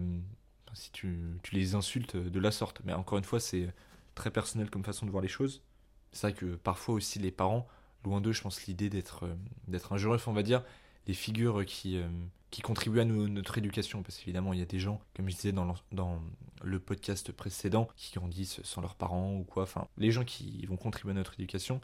si 0.73 0.91
tu, 0.93 1.19
tu, 1.43 1.55
les 1.55 1.75
insultes 1.75 2.17
de 2.17 2.41
la 2.41 2.51
sorte? 2.51 2.81
Mais 2.85 2.93
encore 2.93 3.19
une 3.19 3.25
fois, 3.25 3.41
c'est 3.41 3.75
très 4.15 4.31
personnel 4.31 4.71
comme 4.71 4.85
façon 4.85 5.05
de 5.05 5.11
voir 5.11 5.23
les 5.23 5.29
choses. 5.29 5.63
C'est 6.13 6.29
vrai 6.29 6.35
que 6.35 6.57
parfois 6.57 6.95
aussi 6.95 7.19
les 7.19 7.31
parents, 7.31 7.67
loin 8.05 8.21
d'eux, 8.21 8.33
je 8.33 8.43
pense 8.43 8.65
l'idée 8.67 8.89
d'être 8.89 9.25
euh, 9.25 9.35
d'être 9.69 9.93
injurieux, 9.93 10.21
on 10.27 10.33
va 10.33 10.43
dire, 10.43 10.63
des 11.07 11.15
figures 11.15 11.65
qui, 11.67 12.01
qui 12.51 12.63
contribuent 12.63 13.01
à 13.01 13.05
notre 13.05 13.59
éducation. 13.59 14.03
Parce 14.03 14.19
qu'évidemment, 14.19 14.53
il 14.53 14.59
y 14.59 14.63
a 14.63 14.67
des 14.67 14.79
gens, 14.81 15.01
comme 15.15 15.29
je 15.29 15.37
disais 15.37 15.53
dans, 15.53 15.75
dans 15.93 16.21
le 16.63 16.79
podcast 16.79 17.33
précédent, 17.33 17.89
qui 17.97 18.15
grandissent 18.15 18.61
sans 18.63 18.81
leurs 18.81 18.97
parents 18.97 19.35
ou 19.35 19.45
quoi. 19.45 19.65
Enfin, 19.65 19.89
les 19.99 20.11
gens 20.11 20.25
qui 20.25 20.67
vont 20.67 20.77
contribuer 20.77 21.13
à 21.13 21.15
notre 21.15 21.35
éducation. 21.35 21.81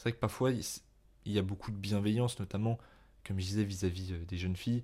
C'est 0.00 0.04
vrai 0.04 0.12
que 0.12 0.20
parfois, 0.20 0.50
il 0.50 1.32
y 1.32 1.38
a 1.38 1.42
beaucoup 1.42 1.70
de 1.70 1.76
bienveillance, 1.76 2.38
notamment, 2.40 2.78
comme 3.22 3.38
je 3.38 3.44
disais, 3.44 3.64
vis-à-vis 3.64 4.14
euh, 4.14 4.24
des 4.24 4.38
jeunes 4.38 4.56
filles, 4.56 4.82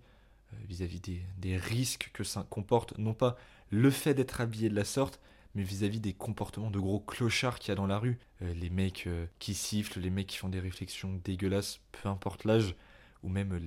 euh, 0.53 0.57
vis-à-vis 0.69 1.01
des, 1.01 1.57
risques 1.57 2.11
que 2.13 2.23
ça 2.23 2.47
comporte, 2.51 2.99
non 2.99 3.15
pas 3.15 3.39
le 3.71 3.91
fait 3.91 4.13
d'être 4.13 4.43
habillé 4.43 4.69
de 4.69 4.75
la 4.75 4.85
sorte, 4.85 5.19
mais 5.55 5.63
vis-à-vis 5.63 6.01
des 6.01 6.13
comportements 6.13 6.71
de 6.71 6.79
gros 6.79 7.01
clochards 7.01 7.59
qu'il 7.59 7.71
y 7.71 7.73
a 7.73 7.77
dans 7.77 7.87
la 7.87 7.99
rue. 7.99 8.19
Euh, 8.43 8.53
les 8.53 8.69
mecs 8.69 9.09
qui 9.39 9.55
sifflent, 9.55 10.01
les 10.01 10.11
mecs 10.11 10.27
qui 10.27 10.37
font 10.37 10.51
des 10.51 10.61
réflexions 10.61 11.19
dégueulasses, 11.25 11.81
peu 11.93 12.11
importe 12.11 12.45
l'âge 12.45 12.75
ou 13.23 13.31
même 13.31 13.59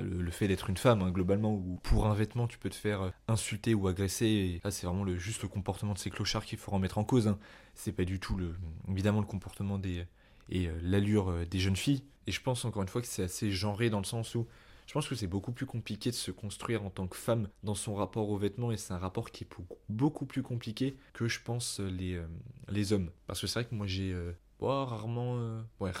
le, 0.00 0.30
fait 0.30 0.46
d'être 0.46 0.70
une 0.70 0.76
femme, 0.76 1.02
hein, 1.02 1.10
globalement, 1.10 1.52
où 1.52 1.80
pour 1.82 2.06
un 2.06 2.14
vêtement 2.14 2.46
tu 2.46 2.56
peux 2.56 2.70
te 2.70 2.76
faire 2.76 3.12
insulter 3.26 3.74
ou 3.74 3.88
agresser. 3.88 4.26
Et 4.26 4.60
là, 4.62 4.70
c'est 4.70 4.86
vraiment 4.86 5.02
le, 5.02 5.18
juste 5.18 5.42
le 5.42 5.48
comportement 5.48 5.92
de 5.92 5.98
ces 5.98 6.10
clochards 6.10 6.44
qu'il 6.44 6.56
faut 6.56 6.70
remettre 6.70 6.98
en 6.98 7.04
cause. 7.04 7.26
Hein. 7.26 7.40
C'est 7.74 7.90
pas 7.90 8.04
du 8.04 8.20
tout, 8.20 8.36
le, 8.36 8.54
évidemment, 8.88 9.18
le 9.18 9.26
comportement 9.26 9.76
des, 9.76 10.06
et 10.50 10.68
euh, 10.68 10.72
l'allure 10.82 11.46
des 11.46 11.58
jeunes 11.58 11.76
filles. 11.76 12.04
Et 12.26 12.32
je 12.32 12.40
pense 12.40 12.64
encore 12.64 12.82
une 12.82 12.88
fois 12.88 13.00
que 13.00 13.06
c'est 13.06 13.24
assez 13.24 13.50
genré 13.50 13.90
dans 13.90 13.98
le 13.98 14.04
sens 14.04 14.34
où 14.34 14.46
je 14.86 14.92
pense 14.92 15.08
que 15.08 15.14
c'est 15.14 15.26
beaucoup 15.26 15.52
plus 15.52 15.66
compliqué 15.66 16.10
de 16.10 16.14
se 16.14 16.30
construire 16.30 16.84
en 16.84 16.90
tant 16.90 17.06
que 17.06 17.16
femme 17.16 17.48
dans 17.62 17.74
son 17.74 17.94
rapport 17.94 18.28
aux 18.28 18.36
vêtements 18.36 18.70
et 18.70 18.76
c'est 18.76 18.92
un 18.92 18.98
rapport 18.98 19.30
qui 19.30 19.44
est 19.44 19.48
beaucoup 19.88 20.26
plus 20.26 20.42
compliqué 20.42 20.96
que 21.14 21.26
je 21.26 21.40
pense 21.42 21.80
les, 21.80 22.20
les 22.68 22.92
hommes. 22.92 23.10
Parce 23.26 23.40
que 23.40 23.46
c'est 23.46 23.60
vrai 23.60 23.68
que 23.68 23.74
moi 23.74 23.86
j'ai 23.86 24.14
rarement, 24.60 25.62
ouais, 25.80 25.92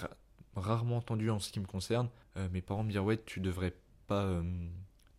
rarement 0.56 0.98
entendu 0.98 1.30
en 1.30 1.38
ce 1.38 1.50
qui 1.50 1.60
me 1.60 1.66
concerne 1.66 2.08
euh, 2.36 2.48
mes 2.52 2.60
parents 2.60 2.84
me 2.84 2.90
dire 2.90 3.04
ouais 3.04 3.20
tu 3.24 3.40
devrais 3.40 3.74
pas 4.06 4.24
euh, 4.24 4.42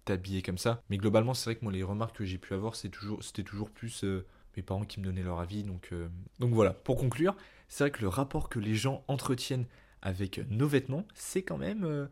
t'habiller 0.06 0.42
comme 0.42 0.58
ça. 0.58 0.82
Mais 0.90 0.98
globalement 0.98 1.34
c'est 1.34 1.46
vrai 1.46 1.56
que 1.56 1.64
moi 1.64 1.74
les 1.74 1.84
remarques 1.84 2.18
que 2.18 2.26
j'ai 2.26 2.38
pu 2.38 2.54
avoir 2.54 2.76
c'est 2.76 2.90
toujours 2.90 3.24
c'était 3.24 3.44
toujours 3.44 3.70
plus 3.70 4.04
euh, 4.04 4.26
mes 4.58 4.64
parents 4.64 4.86
qui 4.86 5.00
me 5.00 5.06
donnaient 5.06 5.24
leur 5.24 5.40
avis. 5.40 5.64
Donc, 5.64 5.94
donc 6.40 6.54
voilà, 6.54 6.74
pour 6.74 6.98
conclure, 6.98 7.36
c'est 7.68 7.84
vrai 7.86 7.92
que 7.92 8.02
le 8.02 8.08
rapport 8.08 8.50
que 8.50 8.60
les 8.60 8.76
gens 8.76 9.04
entretiennent 9.08 9.66
avec 10.02 10.42
nos 10.50 10.68
vêtements, 10.68 11.06
c'est 11.14 11.42
quand 11.42 11.58
même... 11.58 12.10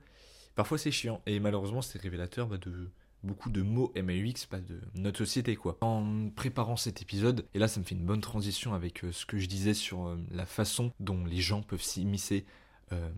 parfois 0.55 0.77
c'est 0.77 0.91
chiant. 0.91 1.21
Et 1.25 1.39
malheureusement 1.39 1.81
c'est 1.81 2.01
révélateur 2.01 2.47
bah, 2.47 2.57
de 2.57 2.89
beaucoup 3.23 3.49
de 3.49 3.61
mots 3.61 3.93
MAUX, 3.95 4.45
pas 4.49 4.59
de 4.59 4.81
notre 4.95 5.19
société 5.19 5.55
quoi. 5.55 5.77
En 5.81 6.29
préparant 6.35 6.75
cet 6.75 7.01
épisode, 7.01 7.45
et 7.53 7.59
là 7.59 7.67
ça 7.67 7.79
me 7.79 7.85
fait 7.85 7.95
une 7.95 8.05
bonne 8.05 8.21
transition 8.21 8.73
avec 8.73 9.01
ce 9.11 9.25
que 9.25 9.37
je 9.37 9.47
disais 9.47 9.73
sur 9.73 10.17
la 10.31 10.45
façon 10.45 10.91
dont 10.99 11.23
les 11.25 11.41
gens 11.41 11.61
peuvent 11.61 11.81
s'immiscer 11.81 12.45
euh, 12.93 13.09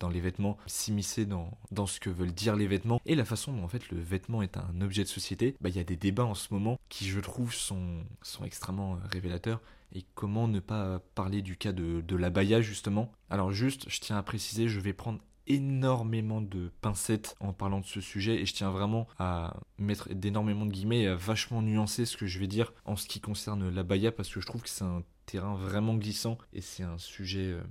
dans 0.00 0.08
les 0.08 0.20
vêtements, 0.20 0.56
s'immiscer 0.66 1.24
dans, 1.24 1.56
dans 1.70 1.86
ce 1.86 2.00
que 2.00 2.10
veulent 2.10 2.32
dire 2.32 2.56
les 2.56 2.66
vêtements 2.66 3.00
et 3.06 3.14
la 3.14 3.24
façon 3.24 3.52
dont 3.52 3.64
en 3.64 3.68
fait 3.68 3.90
le 3.90 4.00
vêtement 4.00 4.42
est 4.42 4.56
un 4.56 4.80
objet 4.80 5.04
de 5.04 5.08
société, 5.08 5.56
bah, 5.60 5.68
il 5.68 5.76
y 5.76 5.80
a 5.80 5.84
des 5.84 5.96
débats 5.96 6.24
en 6.24 6.34
ce 6.34 6.52
moment 6.52 6.78
qui 6.88 7.06
je 7.06 7.20
trouve 7.20 7.54
sont, 7.54 8.04
sont 8.22 8.44
extrêmement 8.44 8.98
révélateurs 9.10 9.60
et 9.92 10.04
comment 10.14 10.48
ne 10.48 10.60
pas 10.60 11.00
parler 11.14 11.42
du 11.42 11.56
cas 11.56 11.72
de, 11.72 12.00
de 12.00 12.16
l'abaya 12.16 12.60
justement? 12.60 13.12
Alors 13.30 13.52
juste, 13.52 13.88
je 13.88 14.00
tiens 14.00 14.16
à 14.16 14.22
préciser, 14.22 14.68
je 14.68 14.80
vais 14.80 14.92
prendre 14.92 15.20
énormément 15.46 16.40
de 16.40 16.70
pincettes 16.80 17.36
en 17.40 17.52
parlant 17.52 17.80
de 17.80 17.84
ce 17.84 18.00
sujet 18.00 18.40
et 18.40 18.46
je 18.46 18.54
tiens 18.54 18.70
vraiment 18.70 19.06
à 19.18 19.56
mettre 19.78 20.12
d'énormément 20.12 20.66
de 20.66 20.70
guillemets 20.70 21.02
et 21.02 21.08
à 21.08 21.14
vachement 21.14 21.62
nuancer 21.62 22.06
ce 22.06 22.16
que 22.16 22.26
je 22.26 22.38
vais 22.38 22.46
dire 22.46 22.72
en 22.84 22.96
ce 22.96 23.06
qui 23.06 23.20
concerne 23.20 23.68
l'abaya 23.68 24.10
parce 24.10 24.30
que 24.30 24.40
je 24.40 24.46
trouve 24.46 24.62
que 24.62 24.70
c'est 24.70 24.84
un 24.84 25.02
terrain 25.26 25.54
vraiment 25.54 25.94
glissant 25.94 26.38
et 26.52 26.60
c'est 26.60 26.82
un 26.82 26.98
sujet 26.98 27.52
euh, 27.52 27.62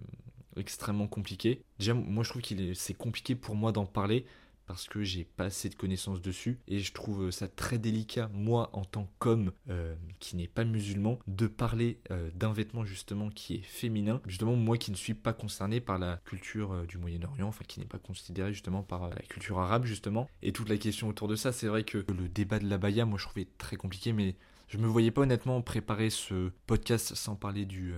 extrêmement 0.58 1.08
compliqué. 1.08 1.62
Déjà, 1.80 1.94
moi 1.94 2.24
je 2.24 2.30
trouve 2.30 2.42
est, 2.42 2.74
c'est 2.74 2.94
compliqué 2.94 3.36
pour 3.36 3.56
moi 3.56 3.72
d'en 3.72 3.86
parler 3.86 4.26
parce 4.66 4.88
que 4.88 5.04
j'ai 5.04 5.24
pas 5.24 5.46
assez 5.46 5.70
de 5.70 5.76
connaissances 5.76 6.22
dessus 6.22 6.60
et 6.68 6.80
je 6.80 6.94
trouve 6.94 7.32
ça 7.32 7.48
très 7.48 7.78
délicat, 7.78 8.30
moi 8.34 8.70
en 8.74 8.86
tant 8.86 9.10
qu'homme 9.20 9.52
euh, 9.70 9.96
qui 10.20 10.36
n'est 10.36 10.48
pas 10.48 10.64
musulman, 10.64 11.20
de 11.28 11.48
parler 11.48 12.00
euh, 12.12 12.30
d'un 12.34 12.54
vêtement 12.54 12.86
justement 12.86 13.30
qui 13.30 13.56
est 13.56 13.64
féminin, 13.64 14.22
justement 14.26 14.56
moi 14.56 14.78
qui 14.78 14.92
ne 14.92 14.96
suis 14.96 15.14
pas 15.14 15.34
concerné 15.34 15.82
par 15.82 16.00
la 16.00 16.18
culture 16.26 16.74
euh, 16.74 16.86
du 16.86 16.98
Moyen-Orient, 16.98 17.48
enfin 17.48 17.66
qui 17.68 17.80
n'est 17.80 17.86
pas 17.86 18.00
considéré 18.00 18.54
justement 18.54 18.84
par 18.84 19.10
la 19.10 19.22
culture 19.30 19.60
arabe 19.60 19.86
justement, 19.86 20.30
et 20.42 20.52
toute 20.52 20.70
la 20.70 20.78
question 20.78 21.08
autour 21.08 21.28
de 21.28 21.36
ça, 21.36 21.52
c'est 21.52 21.68
vrai 21.68 21.84
que 21.84 21.98
le 21.98 22.30
débat 22.30 22.60
de 22.60 22.68
la 22.68 22.78
baya, 22.78 23.06
moi 23.06 23.20
je 23.20 23.26
trouvais 23.26 23.48
très 23.58 23.76
compliqué, 23.76 24.14
mais 24.14 24.36
je 24.68 24.78
me 24.78 24.88
voyais 24.88 25.12
pas 25.12 25.22
honnêtement 25.22 25.62
préparer 25.62 26.10
ce 26.10 26.52
podcast 26.68 27.16
sans 27.16 27.36
parler 27.36 27.66
du, 27.66 27.94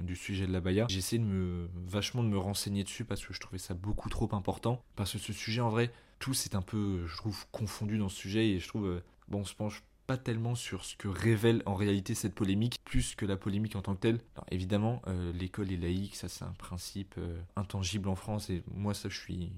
du 0.00 0.16
sujet 0.16 0.46
de 0.46 0.52
la 0.52 0.60
baya. 0.60 0.86
J'ai 0.88 0.98
essayé 0.98 1.18
de 1.20 1.26
me 1.26 1.68
vachement 1.86 2.22
de 2.22 2.28
me 2.28 2.38
renseigner 2.38 2.84
dessus 2.84 3.04
parce 3.04 3.24
que 3.24 3.32
je 3.32 3.40
trouvais 3.40 3.58
ça 3.58 3.74
beaucoup 3.74 4.08
trop 4.08 4.28
important. 4.32 4.82
Parce 4.96 5.12
que 5.12 5.18
ce 5.18 5.32
sujet 5.32 5.60
en 5.60 5.70
vrai, 5.70 5.90
tout 6.22 6.34
c'est 6.34 6.54
un 6.54 6.62
peu, 6.62 7.04
je 7.08 7.16
trouve, 7.16 7.46
confondu 7.50 7.98
dans 7.98 8.08
ce 8.08 8.16
sujet 8.16 8.50
et 8.50 8.60
je 8.60 8.68
trouve, 8.68 8.86
euh, 8.86 9.04
bon, 9.26 9.40
on 9.40 9.44
se 9.44 9.54
penche 9.54 9.82
pas 10.06 10.16
tellement 10.16 10.54
sur 10.54 10.84
ce 10.84 10.94
que 10.94 11.08
révèle 11.08 11.62
en 11.66 11.74
réalité 11.74 12.14
cette 12.14 12.34
polémique, 12.34 12.78
plus 12.84 13.16
que 13.16 13.26
la 13.26 13.36
polémique 13.36 13.74
en 13.74 13.82
tant 13.82 13.94
que 13.94 14.00
telle. 14.00 14.20
Alors 14.36 14.46
évidemment, 14.52 15.02
euh, 15.08 15.32
l'école 15.32 15.72
est 15.72 15.76
laïque, 15.76 16.14
ça 16.14 16.28
c'est 16.28 16.44
un 16.44 16.52
principe 16.52 17.16
euh, 17.18 17.40
intangible 17.56 18.08
en 18.08 18.14
France 18.14 18.50
et 18.50 18.62
moi 18.72 18.94
ça 18.94 19.08
je 19.08 19.18
suis, 19.18 19.52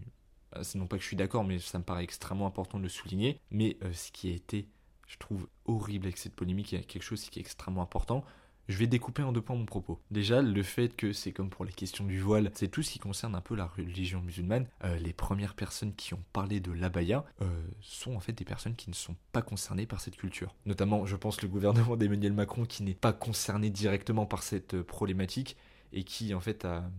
non 0.74 0.86
pas 0.86 0.96
que 0.96 1.02
je 1.02 1.08
suis 1.08 1.16
d'accord, 1.16 1.44
mais 1.44 1.58
ça 1.58 1.78
me 1.78 1.84
paraît 1.84 2.04
extrêmement 2.04 2.46
important 2.46 2.78
de 2.78 2.84
le 2.84 2.88
souligner. 2.88 3.40
Mais 3.50 3.76
ce 3.92 4.10
qui 4.10 4.30
a 4.30 4.34
été, 4.34 4.68
je 5.06 5.18
trouve, 5.18 5.48
horrible 5.64 6.06
avec 6.06 6.18
cette 6.18 6.34
polémique, 6.34 6.72
il 6.72 6.78
y 6.78 6.80
a 6.80 6.84
quelque 6.84 7.02
chose 7.02 7.28
qui 7.28 7.38
est 7.38 7.42
extrêmement 7.42 7.82
important. 7.82 8.24
Je 8.66 8.78
vais 8.78 8.86
découper 8.86 9.22
en 9.22 9.32
deux 9.32 9.42
points 9.42 9.56
mon 9.56 9.66
propos. 9.66 10.00
Déjà, 10.10 10.40
le 10.40 10.62
fait 10.62 10.88
que 10.88 11.12
c'est 11.12 11.32
comme 11.32 11.50
pour 11.50 11.66
les 11.66 11.72
questions 11.72 12.04
du 12.04 12.18
voile, 12.18 12.50
c'est 12.54 12.68
tout 12.68 12.82
ce 12.82 12.92
qui 12.92 12.98
concerne 12.98 13.34
un 13.34 13.42
peu 13.42 13.54
la 13.54 13.66
religion 13.66 14.22
musulmane. 14.22 14.66
Euh, 14.84 14.96
les 14.96 15.12
premières 15.12 15.54
personnes 15.54 15.94
qui 15.94 16.14
ont 16.14 16.24
parlé 16.32 16.60
de 16.60 16.72
l'abaya 16.72 17.26
euh, 17.42 17.46
sont 17.82 18.14
en 18.14 18.20
fait 18.20 18.32
des 18.32 18.46
personnes 18.46 18.74
qui 18.74 18.88
ne 18.88 18.94
sont 18.94 19.16
pas 19.32 19.42
concernées 19.42 19.86
par 19.86 20.00
cette 20.00 20.16
culture. 20.16 20.54
Notamment, 20.64 21.04
je 21.04 21.16
pense, 21.16 21.42
le 21.42 21.48
gouvernement 21.48 21.96
d'Emmanuel 21.98 22.32
Macron 22.32 22.64
qui 22.64 22.82
n'est 22.84 22.94
pas 22.94 23.12
concerné 23.12 23.68
directement 23.68 24.24
par 24.24 24.42
cette 24.42 24.74
euh, 24.74 24.82
problématique 24.82 25.58
et 25.92 26.02
qui 26.02 26.32
en 26.32 26.40
fait 26.40 26.64
a, 26.64 26.90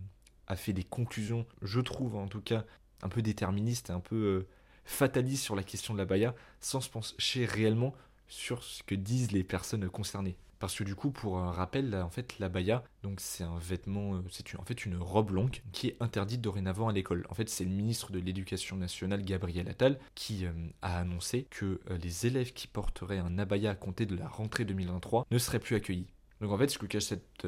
fait 0.54 0.72
des 0.72 0.84
conclusions, 0.84 1.46
je 1.62 1.80
trouve 1.80 2.14
en 2.14 2.28
tout 2.28 2.40
cas, 2.40 2.64
un 3.02 3.08
peu 3.08 3.22
déterministes 3.22 3.90
et 3.90 3.92
un 3.92 4.00
peu 4.00 4.46
fatalistes 4.86 5.44
sur 5.44 5.54
la 5.54 5.62
question 5.62 5.92
de 5.92 5.98
l'abaya 5.98 6.34
sans 6.60 6.80
se 6.80 6.88
pencher 6.88 7.44
réellement 7.44 7.94
sur 8.28 8.62
ce 8.62 8.82
que 8.82 8.94
disent 8.94 9.32
les 9.32 9.44
personnes 9.44 9.88
concernées. 9.90 10.36
Parce 10.58 10.74
que 10.74 10.84
du 10.84 10.94
coup, 10.94 11.10
pour 11.10 11.38
un 11.38 11.52
rappel, 11.52 11.94
en 11.94 12.08
fait, 12.08 12.38
l'abaya, 12.38 12.82
donc 13.02 13.20
c'est 13.20 13.44
un 13.44 13.58
vêtement, 13.58 14.14
euh, 14.14 14.22
c'est 14.30 14.56
en 14.58 14.64
fait 14.64 14.86
une 14.86 14.96
robe 14.96 15.30
longue 15.30 15.60
qui 15.72 15.88
est 15.88 15.96
interdite 16.00 16.40
dorénavant 16.40 16.88
à 16.88 16.92
l'école. 16.92 17.26
En 17.28 17.34
fait, 17.34 17.48
c'est 17.50 17.64
le 17.64 17.70
ministre 17.70 18.10
de 18.10 18.18
l'Éducation 18.18 18.76
nationale, 18.76 19.22
Gabriel 19.22 19.68
Attal, 19.68 19.98
qui 20.14 20.46
euh, 20.46 20.52
a 20.80 20.98
annoncé 20.98 21.46
que 21.50 21.80
euh, 21.90 21.98
les 22.02 22.26
élèves 22.26 22.54
qui 22.54 22.68
porteraient 22.68 23.18
un 23.18 23.38
abaya 23.38 23.72
à 23.72 23.74
compter 23.74 24.06
de 24.06 24.16
la 24.16 24.28
rentrée 24.28 24.64
2023 24.64 25.26
ne 25.30 25.38
seraient 25.38 25.58
plus 25.58 25.76
accueillis. 25.76 26.06
Donc 26.40 26.52
en 26.52 26.58
fait, 26.58 26.68
ce 26.68 26.78
que 26.78 26.86
cache 26.86 27.04
cette, 27.04 27.46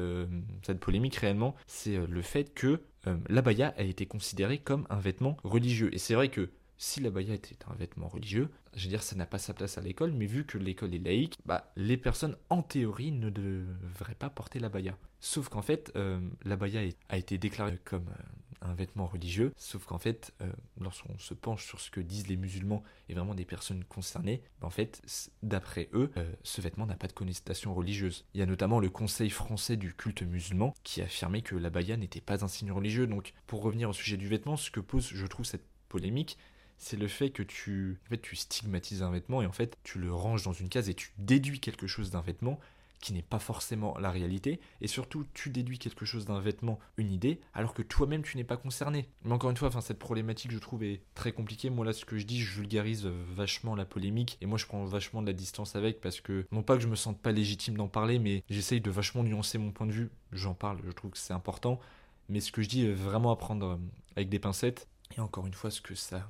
cette 0.63 0.79
polémique 0.79 1.15
réellement, 1.17 1.55
c'est 1.67 2.07
le 2.07 2.21
fait 2.23 2.55
que 2.55 2.81
l'abaya 3.27 3.71
a 3.77 3.83
été 3.83 4.07
considéré 4.07 4.57
comme 4.57 4.87
un 4.89 4.97
vêtement 4.97 5.37
religieux. 5.43 5.93
Et 5.93 5.99
c'est 5.99 6.15
vrai 6.15 6.29
que 6.29 6.49
si 6.79 7.01
l'abaya 7.01 7.33
était 7.33 7.57
un 7.67 7.75
vêtement 7.75 8.07
religieux, 8.07 8.49
je 8.73 8.85
veux 8.85 8.89
dire, 8.89 9.03
ça 9.03 9.17
n'a 9.17 9.25
pas 9.25 9.37
sa 9.37 9.53
place 9.53 9.77
à 9.77 9.81
l'école, 9.81 10.13
mais 10.13 10.25
vu 10.25 10.45
que 10.45 10.57
l'école 10.57 10.95
est 10.95 11.05
laïque, 11.05 11.37
bah, 11.45 11.71
les 11.75 11.97
personnes, 11.97 12.37
en 12.49 12.63
théorie, 12.63 13.11
ne 13.11 13.29
devraient 13.29 14.15
pas 14.15 14.29
porter 14.29 14.59
l'abaya. 14.59 14.97
Sauf 15.19 15.49
qu'en 15.49 15.61
fait, 15.61 15.91
euh, 15.97 16.21
l'abaya 16.45 16.79
a 17.09 17.17
été 17.17 17.37
déclaré 17.37 17.77
comme 17.83 18.07
euh, 18.07 18.69
un 18.69 18.73
vêtement 18.75 19.07
religieux, 19.07 19.51
sauf 19.57 19.85
qu'en 19.85 19.97
fait, 19.97 20.33
euh, 20.41 20.49
lorsqu'on 20.79 21.17
se 21.17 21.33
penche 21.33 21.65
sur 21.65 21.81
ce 21.81 21.91
que 21.91 21.99
disent 21.99 22.29
les 22.29 22.37
musulmans 22.37 22.81
et 23.09 23.13
vraiment 23.13 23.35
des 23.35 23.43
personnes 23.43 23.83
concernées, 23.83 24.41
bah, 24.61 24.67
en 24.67 24.71
fait, 24.71 25.01
d'après 25.43 25.89
eux, 25.91 26.09
ce 26.43 26.61
vêtement 26.61 26.85
n'a 26.85 26.95
pas 26.95 27.07
de 27.07 27.13
connotation 27.13 27.73
religieuse. 27.73 28.25
Il 28.33 28.39
y 28.39 28.43
a 28.43 28.45
notamment 28.45 28.79
le 28.79 28.89
Conseil 28.89 29.29
français 29.29 29.75
du 29.75 29.93
culte 29.93 30.21
musulman 30.21 30.73
qui 30.83 31.01
a 31.01 31.05
affirmé 31.05 31.41
que 31.41 31.57
l'abaya 31.57 31.97
n'était 31.97 32.21
pas 32.21 32.45
un 32.45 32.47
signe 32.47 32.71
religieux. 32.71 33.05
Donc, 33.05 33.33
pour 33.47 33.63
revenir 33.63 33.89
au 33.89 33.93
sujet 33.93 34.15
du 34.15 34.29
vêtement, 34.29 34.55
ce 34.55 34.71
que 34.71 34.79
pose, 34.79 35.09
je 35.13 35.27
trouve, 35.27 35.45
cette 35.45 35.65
polémique, 35.89 36.37
c'est 36.79 36.97
le 36.97 37.07
fait 37.07 37.29
que 37.29 37.43
tu, 37.43 37.99
tu 38.21 38.35
stigmatises 38.35 39.03
un 39.03 39.11
vêtement 39.11 39.41
et 39.41 39.45
en 39.45 39.51
fait 39.51 39.77
tu 39.83 39.99
le 39.99 40.13
ranges 40.13 40.43
dans 40.43 40.53
une 40.53 40.69
case 40.69 40.89
et 40.89 40.95
tu 40.95 41.11
déduis 41.17 41.59
quelque 41.59 41.87
chose 41.87 42.09
d'un 42.09 42.21
vêtement 42.21 42.59
qui 42.99 43.13
n'est 43.13 43.21
pas 43.21 43.39
forcément 43.39 43.97
la 43.97 44.11
réalité, 44.11 44.59
et 44.81 44.87
surtout 44.87 45.25
tu 45.33 45.49
déduis 45.49 45.79
quelque 45.79 46.05
chose 46.05 46.25
d'un 46.25 46.39
vêtement, 46.39 46.79
une 46.97 47.11
idée, 47.11 47.39
alors 47.53 47.73
que 47.73 47.81
toi-même 47.81 48.23
tu 48.23 48.37
n'es 48.37 48.43
pas 48.43 48.57
concerné. 48.57 49.07
Mais 49.23 49.31
encore 49.31 49.49
une 49.49 49.57
fois, 49.57 49.69
enfin, 49.69 49.81
cette 49.81 49.99
problématique 49.99 50.51
je 50.51 50.57
trouve 50.57 50.83
est 50.83 51.01
très 51.15 51.31
compliquée. 51.31 51.69
Moi 51.69 51.85
là 51.85 51.93
ce 51.93 52.05
que 52.05 52.17
je 52.17 52.25
dis, 52.25 52.41
je 52.41 52.55
vulgarise 52.55 53.05
vachement 53.05 53.75
la 53.75 53.85
polémique, 53.85 54.37
et 54.41 54.45
moi 54.45 54.57
je 54.57 54.65
prends 54.65 54.83
vachement 54.85 55.21
de 55.21 55.27
la 55.27 55.33
distance 55.33 55.75
avec, 55.75 56.01
parce 56.01 56.21
que 56.21 56.45
non 56.51 56.63
pas 56.63 56.75
que 56.75 56.83
je 56.83 56.87
me 56.87 56.95
sente 56.95 57.21
pas 57.21 57.31
légitime 57.31 57.77
d'en 57.77 57.87
parler, 57.87 58.19
mais 58.19 58.43
j'essaye 58.49 58.81
de 58.81 58.91
vachement 58.91 59.23
nuancer 59.23 59.57
mon 59.57 59.71
point 59.71 59.87
de 59.87 59.93
vue, 59.93 60.09
j'en 60.31 60.53
parle, 60.53 60.79
je 60.85 60.91
trouve 60.91 61.11
que 61.11 61.17
c'est 61.17 61.33
important, 61.33 61.79
mais 62.27 62.41
ce 62.41 62.51
que 62.51 62.61
je 62.61 62.69
dis 62.69 62.85
est 62.85 62.91
vraiment 62.93 63.31
à 63.31 63.37
prendre 63.37 63.79
avec 64.15 64.29
des 64.29 64.39
pincettes, 64.39 64.87
et 65.15 65.21
encore 65.21 65.47
une 65.47 65.53
fois 65.53 65.71
ce 65.71 65.81
que 65.81 65.95
ça 65.95 66.29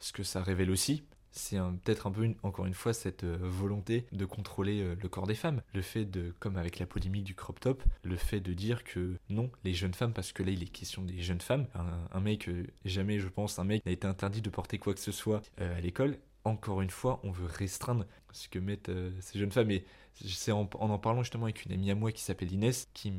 ce 0.00 0.12
que 0.12 0.22
ça 0.22 0.42
révèle 0.42 0.70
aussi, 0.70 1.04
c'est 1.32 1.58
peut-être 1.84 2.06
un 2.06 2.10
peu, 2.10 2.28
encore 2.42 2.66
une 2.66 2.74
fois, 2.74 2.92
cette 2.92 3.24
euh, 3.24 3.38
volonté 3.40 4.06
de 4.12 4.24
contrôler 4.24 4.82
euh, 4.82 4.96
le 5.00 5.08
corps 5.08 5.26
des 5.26 5.34
femmes. 5.34 5.62
Le 5.74 5.82
fait 5.82 6.04
de, 6.04 6.34
comme 6.40 6.56
avec 6.56 6.78
la 6.78 6.86
polémique 6.86 7.24
du 7.24 7.34
crop 7.34 7.60
top, 7.60 7.82
le 8.02 8.16
fait 8.16 8.40
de 8.40 8.52
dire 8.52 8.84
que 8.84 9.16
non, 9.28 9.50
les 9.64 9.72
jeunes 9.72 9.94
femmes, 9.94 10.12
parce 10.12 10.32
que 10.32 10.42
là 10.42 10.50
il 10.50 10.62
est 10.62 10.66
question 10.66 11.02
des 11.02 11.20
jeunes 11.20 11.40
femmes, 11.40 11.66
un, 12.12 12.20
mec, 12.20 12.48
euh, 12.48 12.66
jamais 12.84 13.18
je 13.20 13.28
pense, 13.28 13.58
un 13.58 13.64
mec 13.64 13.84
n'a 13.86 13.92
été 13.92 14.06
interdit 14.06 14.42
de 14.42 14.50
porter 14.50 14.78
quoi 14.78 14.94
que 14.94 15.00
ce 15.00 15.12
soit 15.12 15.42
à 15.58 15.80
l'école, 15.80 16.18
encore 16.44 16.80
une 16.80 16.90
fois, 16.90 17.20
on 17.22 17.30
veut 17.30 17.46
restreindre 17.46 18.06
ce 18.32 18.48
que 18.48 18.58
mettent 18.58 18.90
ces 19.20 19.38
jeunes 19.38 19.52
femmes. 19.52 19.70
Et 19.70 19.84
c'est 20.28 20.52
en, 20.52 20.68
en, 20.74 20.98
parlant 20.98 21.22
justement 21.22 21.44
avec 21.44 21.64
une 21.64 21.72
amie 21.72 21.90
à 21.90 21.94
moi 21.94 22.12
qui 22.12 22.22
s'appelle 22.22 22.52
Inès, 22.52 22.88
qui, 22.94 23.12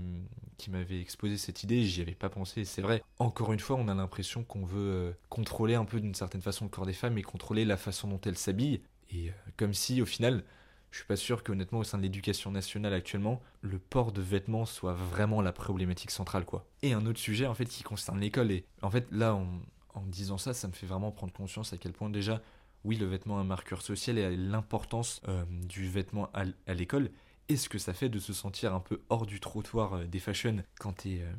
m'avait 0.69 1.01
exposé 1.01 1.37
cette 1.37 1.63
idée, 1.63 1.83
j'y 1.83 2.01
avais 2.01 2.13
pas 2.13 2.29
pensé. 2.29 2.65
C'est 2.65 2.81
vrai, 2.81 3.03
encore 3.19 3.53
une 3.53 3.59
fois, 3.59 3.77
on 3.77 3.87
a 3.87 3.93
l'impression 3.93 4.43
qu'on 4.43 4.65
veut 4.65 4.91
euh, 4.91 5.11
contrôler 5.29 5.75
un 5.75 5.85
peu 5.85 5.99
d'une 5.99 6.13
certaine 6.13 6.41
façon 6.41 6.65
le 6.65 6.69
corps 6.69 6.85
des 6.85 6.93
femmes 6.93 7.17
et 7.17 7.23
contrôler 7.23 7.65
la 7.65 7.77
façon 7.77 8.07
dont 8.07 8.21
elles 8.25 8.37
s'habillent. 8.37 8.81
Et 9.09 9.29
euh, 9.29 9.33
comme 9.57 9.73
si, 9.73 10.01
au 10.01 10.05
final, 10.05 10.43
je 10.91 10.97
suis 10.97 11.07
pas 11.07 11.15
sûr 11.15 11.43
qu'honnêtement, 11.43 11.79
au 11.79 11.83
sein 11.83 11.97
de 11.97 12.03
l'éducation 12.03 12.51
nationale 12.51 12.93
actuellement, 12.93 13.41
le 13.61 13.79
port 13.79 14.11
de 14.11 14.21
vêtements 14.21 14.65
soit 14.65 14.93
vraiment 14.93 15.41
la 15.41 15.51
problématique 15.51 16.11
centrale, 16.11 16.45
quoi. 16.45 16.65
Et 16.83 16.93
un 16.93 17.05
autre 17.05 17.19
sujet, 17.19 17.47
en 17.47 17.55
fait, 17.55 17.65
qui 17.65 17.83
concerne 17.83 18.19
l'école. 18.19 18.51
Et 18.51 18.65
en 18.81 18.91
fait, 18.91 19.07
là, 19.11 19.33
en, 19.33 19.47
en 19.95 20.01
disant 20.01 20.37
ça, 20.37 20.53
ça 20.53 20.67
me 20.67 20.73
fait 20.73 20.85
vraiment 20.85 21.11
prendre 21.11 21.33
conscience 21.33 21.73
à 21.73 21.77
quel 21.77 21.93
point 21.93 22.09
déjà 22.09 22.41
oui, 22.83 22.97
le 22.97 23.05
vêtement 23.05 23.37
est 23.37 23.41
un 23.41 23.45
marqueur 23.45 23.81
social 23.81 24.17
et 24.17 24.35
l'importance 24.35 25.21
euh, 25.27 25.43
du 25.67 25.87
vêtement 25.87 26.29
à, 26.33 26.73
l'école 26.73 27.11
et 27.49 27.57
ce 27.57 27.69
que 27.69 27.77
ça 27.77 27.93
fait 27.93 28.09
de 28.09 28.19
se 28.19 28.33
sentir 28.33 28.73
un 28.73 28.79
peu 28.79 29.01
hors 29.09 29.25
du 29.25 29.39
trottoir 29.39 29.93
euh, 29.93 30.05
des 30.05 30.19
fashions 30.19 30.63
quand 30.79 30.93
tu 31.01 31.15
es 31.15 31.21
euh, 31.21 31.33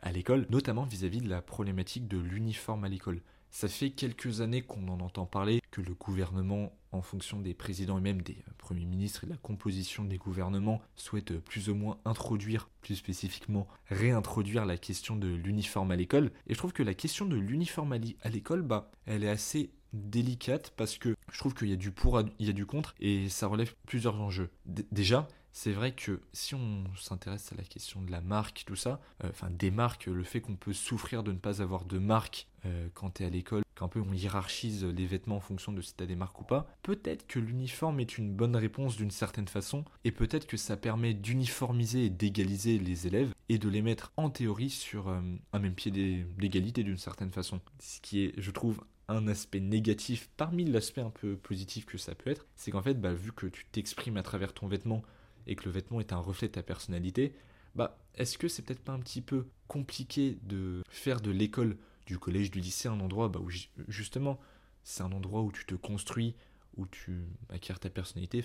à 0.00 0.12
l'école, 0.12 0.46
notamment 0.50 0.84
vis-à-vis 0.84 1.20
de 1.20 1.28
la 1.28 1.40
problématique 1.40 2.08
de 2.08 2.18
l'uniforme 2.18 2.84
à 2.84 2.88
l'école? 2.88 3.22
Ça 3.50 3.68
fait 3.68 3.90
quelques 3.90 4.40
années 4.40 4.62
qu'on 4.62 4.88
en 4.88 5.00
entend 5.00 5.26
parler, 5.26 5.60
que 5.70 5.82
le 5.82 5.92
gouvernement, 5.92 6.72
en 6.90 7.02
fonction 7.02 7.38
des 7.38 7.52
présidents 7.52 7.98
et 7.98 8.00
même 8.00 8.22
des 8.22 8.38
premiers 8.56 8.86
ministres 8.86 9.24
et 9.24 9.26
de 9.26 9.32
la 9.32 9.36
composition 9.36 10.04
des 10.04 10.16
gouvernements, 10.16 10.80
souhaite 10.96 11.38
plus 11.38 11.68
ou 11.68 11.74
moins 11.74 11.98
introduire, 12.06 12.70
plus 12.80 12.96
spécifiquement 12.96 13.68
réintroduire 13.88 14.64
la 14.64 14.78
question 14.78 15.16
de 15.16 15.28
l'uniforme 15.28 15.90
à 15.90 15.96
l'école. 15.96 16.32
Et 16.46 16.54
je 16.54 16.58
trouve 16.58 16.72
que 16.72 16.82
la 16.82 16.94
question 16.94 17.26
de 17.26 17.36
l'uniforme 17.36 17.92
à 17.92 18.28
l'école, 18.30 18.62
bah, 18.62 18.90
elle 19.04 19.22
est 19.22 19.28
assez 19.28 19.70
délicate 19.92 20.72
parce 20.76 20.98
que 20.98 21.14
je 21.30 21.38
trouve 21.38 21.54
qu'il 21.54 21.68
y 21.68 21.72
a 21.72 21.76
du 21.76 21.90
pour, 21.90 22.20
il 22.38 22.46
y 22.46 22.50
a 22.50 22.54
du 22.54 22.66
contre 22.66 22.94
et 23.00 23.28
ça 23.28 23.46
relève 23.46 23.74
plusieurs 23.86 24.20
enjeux. 24.20 24.50
déjà, 24.66 25.28
c'est 25.52 25.72
vrai 25.72 25.92
que 25.92 26.20
si 26.32 26.54
on 26.54 26.84
s'intéresse 26.96 27.52
à 27.52 27.56
la 27.56 27.62
question 27.62 28.00
de 28.00 28.10
la 28.10 28.22
marque, 28.22 28.64
tout 28.66 28.76
ça, 28.76 29.00
euh, 29.22 29.28
enfin 29.30 29.50
des 29.50 29.70
marques, 29.70 30.06
le 30.06 30.24
fait 30.24 30.40
qu'on 30.40 30.56
peut 30.56 30.72
souffrir 30.72 31.22
de 31.22 31.32
ne 31.32 31.38
pas 31.38 31.60
avoir 31.60 31.84
de 31.84 31.98
marque 31.98 32.46
euh, 32.64 32.88
quand 32.94 33.10
tu 33.14 33.22
es 33.22 33.26
à 33.26 33.30
l'école, 33.30 33.62
qu'un 33.76 33.88
peu 33.88 34.00
on 34.00 34.12
hiérarchise 34.12 34.84
les 34.84 35.06
vêtements 35.06 35.36
en 35.36 35.40
fonction 35.40 35.72
de 35.72 35.82
si 35.82 35.94
tu 35.94 36.02
as 36.02 36.06
des 36.06 36.16
marques 36.16 36.40
ou 36.40 36.44
pas, 36.44 36.66
peut-être 36.82 37.26
que 37.26 37.38
l'uniforme 37.38 38.00
est 38.00 38.16
une 38.16 38.32
bonne 38.32 38.56
réponse 38.56 38.96
d'une 38.96 39.10
certaine 39.10 39.48
façon, 39.48 39.84
et 40.04 40.12
peut-être 40.12 40.46
que 40.46 40.56
ça 40.56 40.76
permet 40.78 41.12
d'uniformiser 41.12 42.06
et 42.06 42.10
d'égaliser 42.10 42.78
les 42.78 43.06
élèves 43.06 43.34
et 43.50 43.58
de 43.58 43.68
les 43.68 43.82
mettre 43.82 44.12
en 44.16 44.30
théorie 44.30 44.70
sur 44.70 45.08
euh, 45.08 45.20
un 45.52 45.58
même 45.58 45.74
pied 45.74 45.90
d'égalité 45.90 46.82
d'une 46.82 46.96
certaine 46.96 47.30
façon. 47.30 47.60
Ce 47.78 48.00
qui 48.00 48.24
est, 48.24 48.34
je 48.38 48.50
trouve, 48.50 48.82
un 49.08 49.26
aspect 49.28 49.60
négatif 49.60 50.30
parmi 50.36 50.64
l'aspect 50.64 51.00
un 51.00 51.10
peu 51.10 51.36
positif 51.36 51.86
que 51.86 51.98
ça 51.98 52.14
peut 52.14 52.30
être, 52.30 52.46
c'est 52.56 52.70
qu'en 52.70 52.82
fait, 52.82 52.94
bah, 52.94 53.12
vu 53.12 53.32
que 53.32 53.46
tu 53.46 53.66
t'exprimes 53.66 54.16
à 54.16 54.22
travers 54.22 54.52
ton 54.52 54.66
vêtement 54.66 55.02
et 55.46 55.56
que 55.56 55.64
le 55.64 55.70
vêtement 55.70 56.00
est 56.00 56.12
un 56.12 56.18
reflet 56.18 56.48
de 56.48 56.52
ta 56.52 56.62
personnalité, 56.62 57.34
bah, 57.74 57.98
est-ce 58.14 58.38
que 58.38 58.48
c'est 58.48 58.62
peut-être 58.62 58.84
pas 58.84 58.92
un 58.92 59.00
petit 59.00 59.22
peu 59.22 59.46
compliqué 59.68 60.38
de 60.42 60.82
faire 60.88 61.20
de 61.20 61.30
l'école, 61.30 61.76
du 62.06 62.18
collège, 62.18 62.50
du 62.50 62.60
lycée 62.60 62.88
un 62.88 63.00
endroit 63.00 63.28
bah, 63.28 63.40
où 63.40 63.50
justement 63.88 64.38
c'est 64.84 65.02
un 65.02 65.12
endroit 65.12 65.42
où 65.42 65.52
tu 65.52 65.64
te 65.64 65.74
construis, 65.74 66.34
où 66.76 66.86
tu 66.86 67.24
acquiers 67.48 67.74
ta 67.74 67.90
personnalité, 67.90 68.44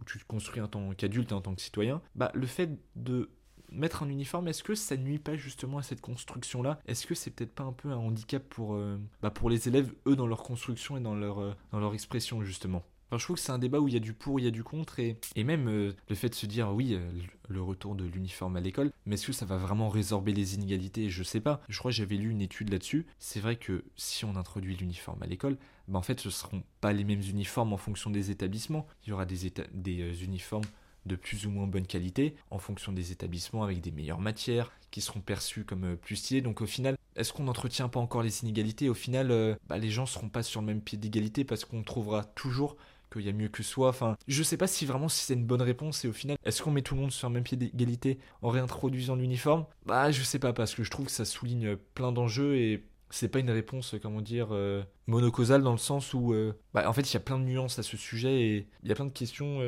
où 0.00 0.04
tu 0.04 0.18
te 0.18 0.24
construis 0.24 0.60
en 0.60 0.68
tant 0.68 0.92
qu'adulte 0.94 1.32
et 1.32 1.34
en 1.34 1.40
tant 1.40 1.54
que 1.54 1.60
citoyen, 1.60 2.00
bah, 2.14 2.30
le 2.34 2.46
fait 2.46 2.70
de 2.96 3.30
mettre 3.72 4.02
un 4.02 4.08
uniforme, 4.08 4.48
est-ce 4.48 4.62
que 4.62 4.74
ça 4.74 4.96
nuit 4.96 5.18
pas 5.18 5.36
justement 5.36 5.78
à 5.78 5.82
cette 5.82 6.00
construction-là? 6.00 6.78
Est-ce 6.86 7.06
que 7.06 7.14
c'est 7.14 7.30
peut-être 7.30 7.54
pas 7.54 7.64
un 7.64 7.72
peu 7.72 7.90
un 7.90 7.96
handicap 7.96 8.42
pour, 8.48 8.74
euh, 8.74 8.98
bah, 9.22 9.30
pour 9.30 9.50
les 9.50 9.68
élèves, 9.68 9.92
eux, 10.06 10.16
dans 10.16 10.26
leur 10.26 10.42
construction 10.42 10.96
et 10.96 11.00
dans 11.00 11.14
leur, 11.14 11.40
euh, 11.40 11.54
dans 11.72 11.80
leur 11.80 11.94
expression, 11.94 12.42
justement? 12.42 12.84
Je 13.14 13.22
trouve 13.22 13.36
que 13.36 13.42
c'est 13.42 13.52
un 13.52 13.58
débat 13.58 13.78
où 13.78 13.88
il 13.88 13.92
y 13.92 13.96
a 13.98 14.00
du 14.00 14.14
pour, 14.14 14.40
il 14.40 14.44
y 14.44 14.48
a 14.48 14.50
du 14.50 14.64
contre, 14.64 14.98
et, 14.98 15.18
et 15.36 15.44
même 15.44 15.68
euh, 15.68 15.92
le 16.08 16.14
fait 16.14 16.30
de 16.30 16.34
se 16.34 16.46
dire, 16.46 16.72
oui, 16.72 16.98
le 17.46 17.60
retour 17.60 17.94
de 17.94 18.06
l'uniforme 18.06 18.56
à 18.56 18.60
l'école, 18.60 18.90
mais 19.04 19.16
est-ce 19.16 19.26
que 19.26 19.32
ça 19.34 19.44
va 19.44 19.58
vraiment 19.58 19.90
résorber 19.90 20.32
les 20.32 20.54
inégalités? 20.54 21.10
Je 21.10 21.22
sais 21.22 21.40
pas. 21.40 21.60
Je 21.68 21.78
crois 21.78 21.90
que 21.90 21.96
j'avais 21.96 22.16
lu 22.16 22.30
une 22.30 22.40
étude 22.40 22.70
là-dessus. 22.70 23.04
C'est 23.18 23.40
vrai 23.40 23.56
que 23.56 23.84
si 23.96 24.24
on 24.24 24.34
introduit 24.36 24.76
l'uniforme 24.76 25.22
à 25.22 25.26
l'école, 25.26 25.58
bah 25.88 25.98
en 25.98 26.02
fait, 26.02 26.20
ce 26.20 26.30
seront 26.30 26.62
pas 26.80 26.94
les 26.94 27.04
mêmes 27.04 27.20
uniformes 27.20 27.74
en 27.74 27.76
fonction 27.76 28.08
des 28.08 28.30
établissements. 28.30 28.86
Il 29.04 29.10
y 29.10 29.12
aura 29.12 29.26
des, 29.26 29.52
des 29.74 30.24
uniformes 30.24 30.64
de 31.06 31.16
plus 31.16 31.46
ou 31.46 31.50
moins 31.50 31.66
bonne 31.66 31.86
qualité 31.86 32.34
en 32.50 32.58
fonction 32.58 32.92
des 32.92 33.12
établissements 33.12 33.62
avec 33.62 33.80
des 33.80 33.90
meilleures 33.90 34.20
matières 34.20 34.72
qui 34.90 35.00
seront 35.00 35.20
perçues 35.20 35.64
comme 35.64 35.84
euh, 35.84 35.96
plus 35.96 36.16
stylées. 36.16 36.42
Donc 36.42 36.60
au 36.60 36.66
final, 36.66 36.96
est-ce 37.16 37.32
qu'on 37.32 37.44
n'entretient 37.44 37.88
pas 37.88 38.00
encore 38.00 38.22
les 38.22 38.42
inégalités? 38.42 38.88
Au 38.88 38.94
final, 38.94 39.30
euh, 39.30 39.56
bah, 39.68 39.78
les 39.78 39.90
gens 39.90 40.06
seront 40.06 40.28
pas 40.28 40.42
sur 40.42 40.60
le 40.60 40.66
même 40.66 40.80
pied 40.80 40.98
d'égalité 40.98 41.44
parce 41.44 41.64
qu'on 41.64 41.82
trouvera 41.82 42.24
toujours 42.24 42.76
qu'il 43.12 43.22
y 43.22 43.28
a 43.28 43.32
mieux 43.32 43.48
que 43.48 43.62
soi. 43.62 43.88
Enfin, 43.88 44.16
je 44.28 44.42
sais 44.42 44.56
pas 44.56 44.66
si 44.66 44.86
vraiment 44.86 45.08
c'est 45.08 45.34
une 45.34 45.44
bonne 45.44 45.62
réponse 45.62 46.04
et 46.04 46.08
au 46.08 46.12
final, 46.12 46.38
est-ce 46.44 46.62
qu'on 46.62 46.70
met 46.70 46.82
tout 46.82 46.94
le 46.94 47.00
monde 47.00 47.10
sur 47.10 47.28
le 47.28 47.34
même 47.34 47.42
pied 47.42 47.56
d'égalité 47.56 48.18
en 48.40 48.50
réintroduisant 48.50 49.16
l'uniforme? 49.16 49.66
Bah, 49.86 50.10
je 50.10 50.22
sais 50.22 50.38
pas 50.38 50.52
parce 50.52 50.74
que 50.74 50.84
je 50.84 50.90
trouve 50.90 51.06
que 51.06 51.12
ça 51.12 51.24
souligne 51.24 51.76
plein 51.76 52.12
d'enjeux 52.12 52.56
et 52.56 52.84
c'est 53.10 53.28
pas 53.28 53.40
une 53.40 53.50
réponse, 53.50 53.94
comment 54.00 54.22
dire, 54.22 54.48
euh, 54.52 54.82
monocausale 55.06 55.62
dans 55.62 55.72
le 55.72 55.78
sens 55.78 56.14
où, 56.14 56.34
bah, 56.72 56.88
en 56.88 56.92
fait, 56.94 57.10
il 57.10 57.12
y 57.12 57.18
a 57.18 57.20
plein 57.20 57.38
de 57.38 57.44
nuances 57.44 57.78
à 57.78 57.82
ce 57.82 57.98
sujet 57.98 58.40
et 58.40 58.68
il 58.82 58.88
y 58.88 58.92
a 58.92 58.94
plein 58.94 59.04
de 59.04 59.10
questions 59.10 59.60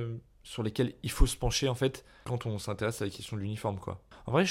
sur 0.45 0.63
lesquels 0.63 0.95
il 1.03 1.11
faut 1.11 1.27
se 1.27 1.37
pencher 1.37 1.69
en 1.69 1.75
fait 1.75 2.05
quand 2.25 2.47
on 2.47 2.59
s'intéresse 2.59 3.03
à 3.03 3.07
la 3.07 3.11
question 3.11 3.37
de 3.37 3.43
l'uniforme 3.43 3.81
quoi. 3.81 4.01
En 4.27 4.33
vrai, 4.33 4.47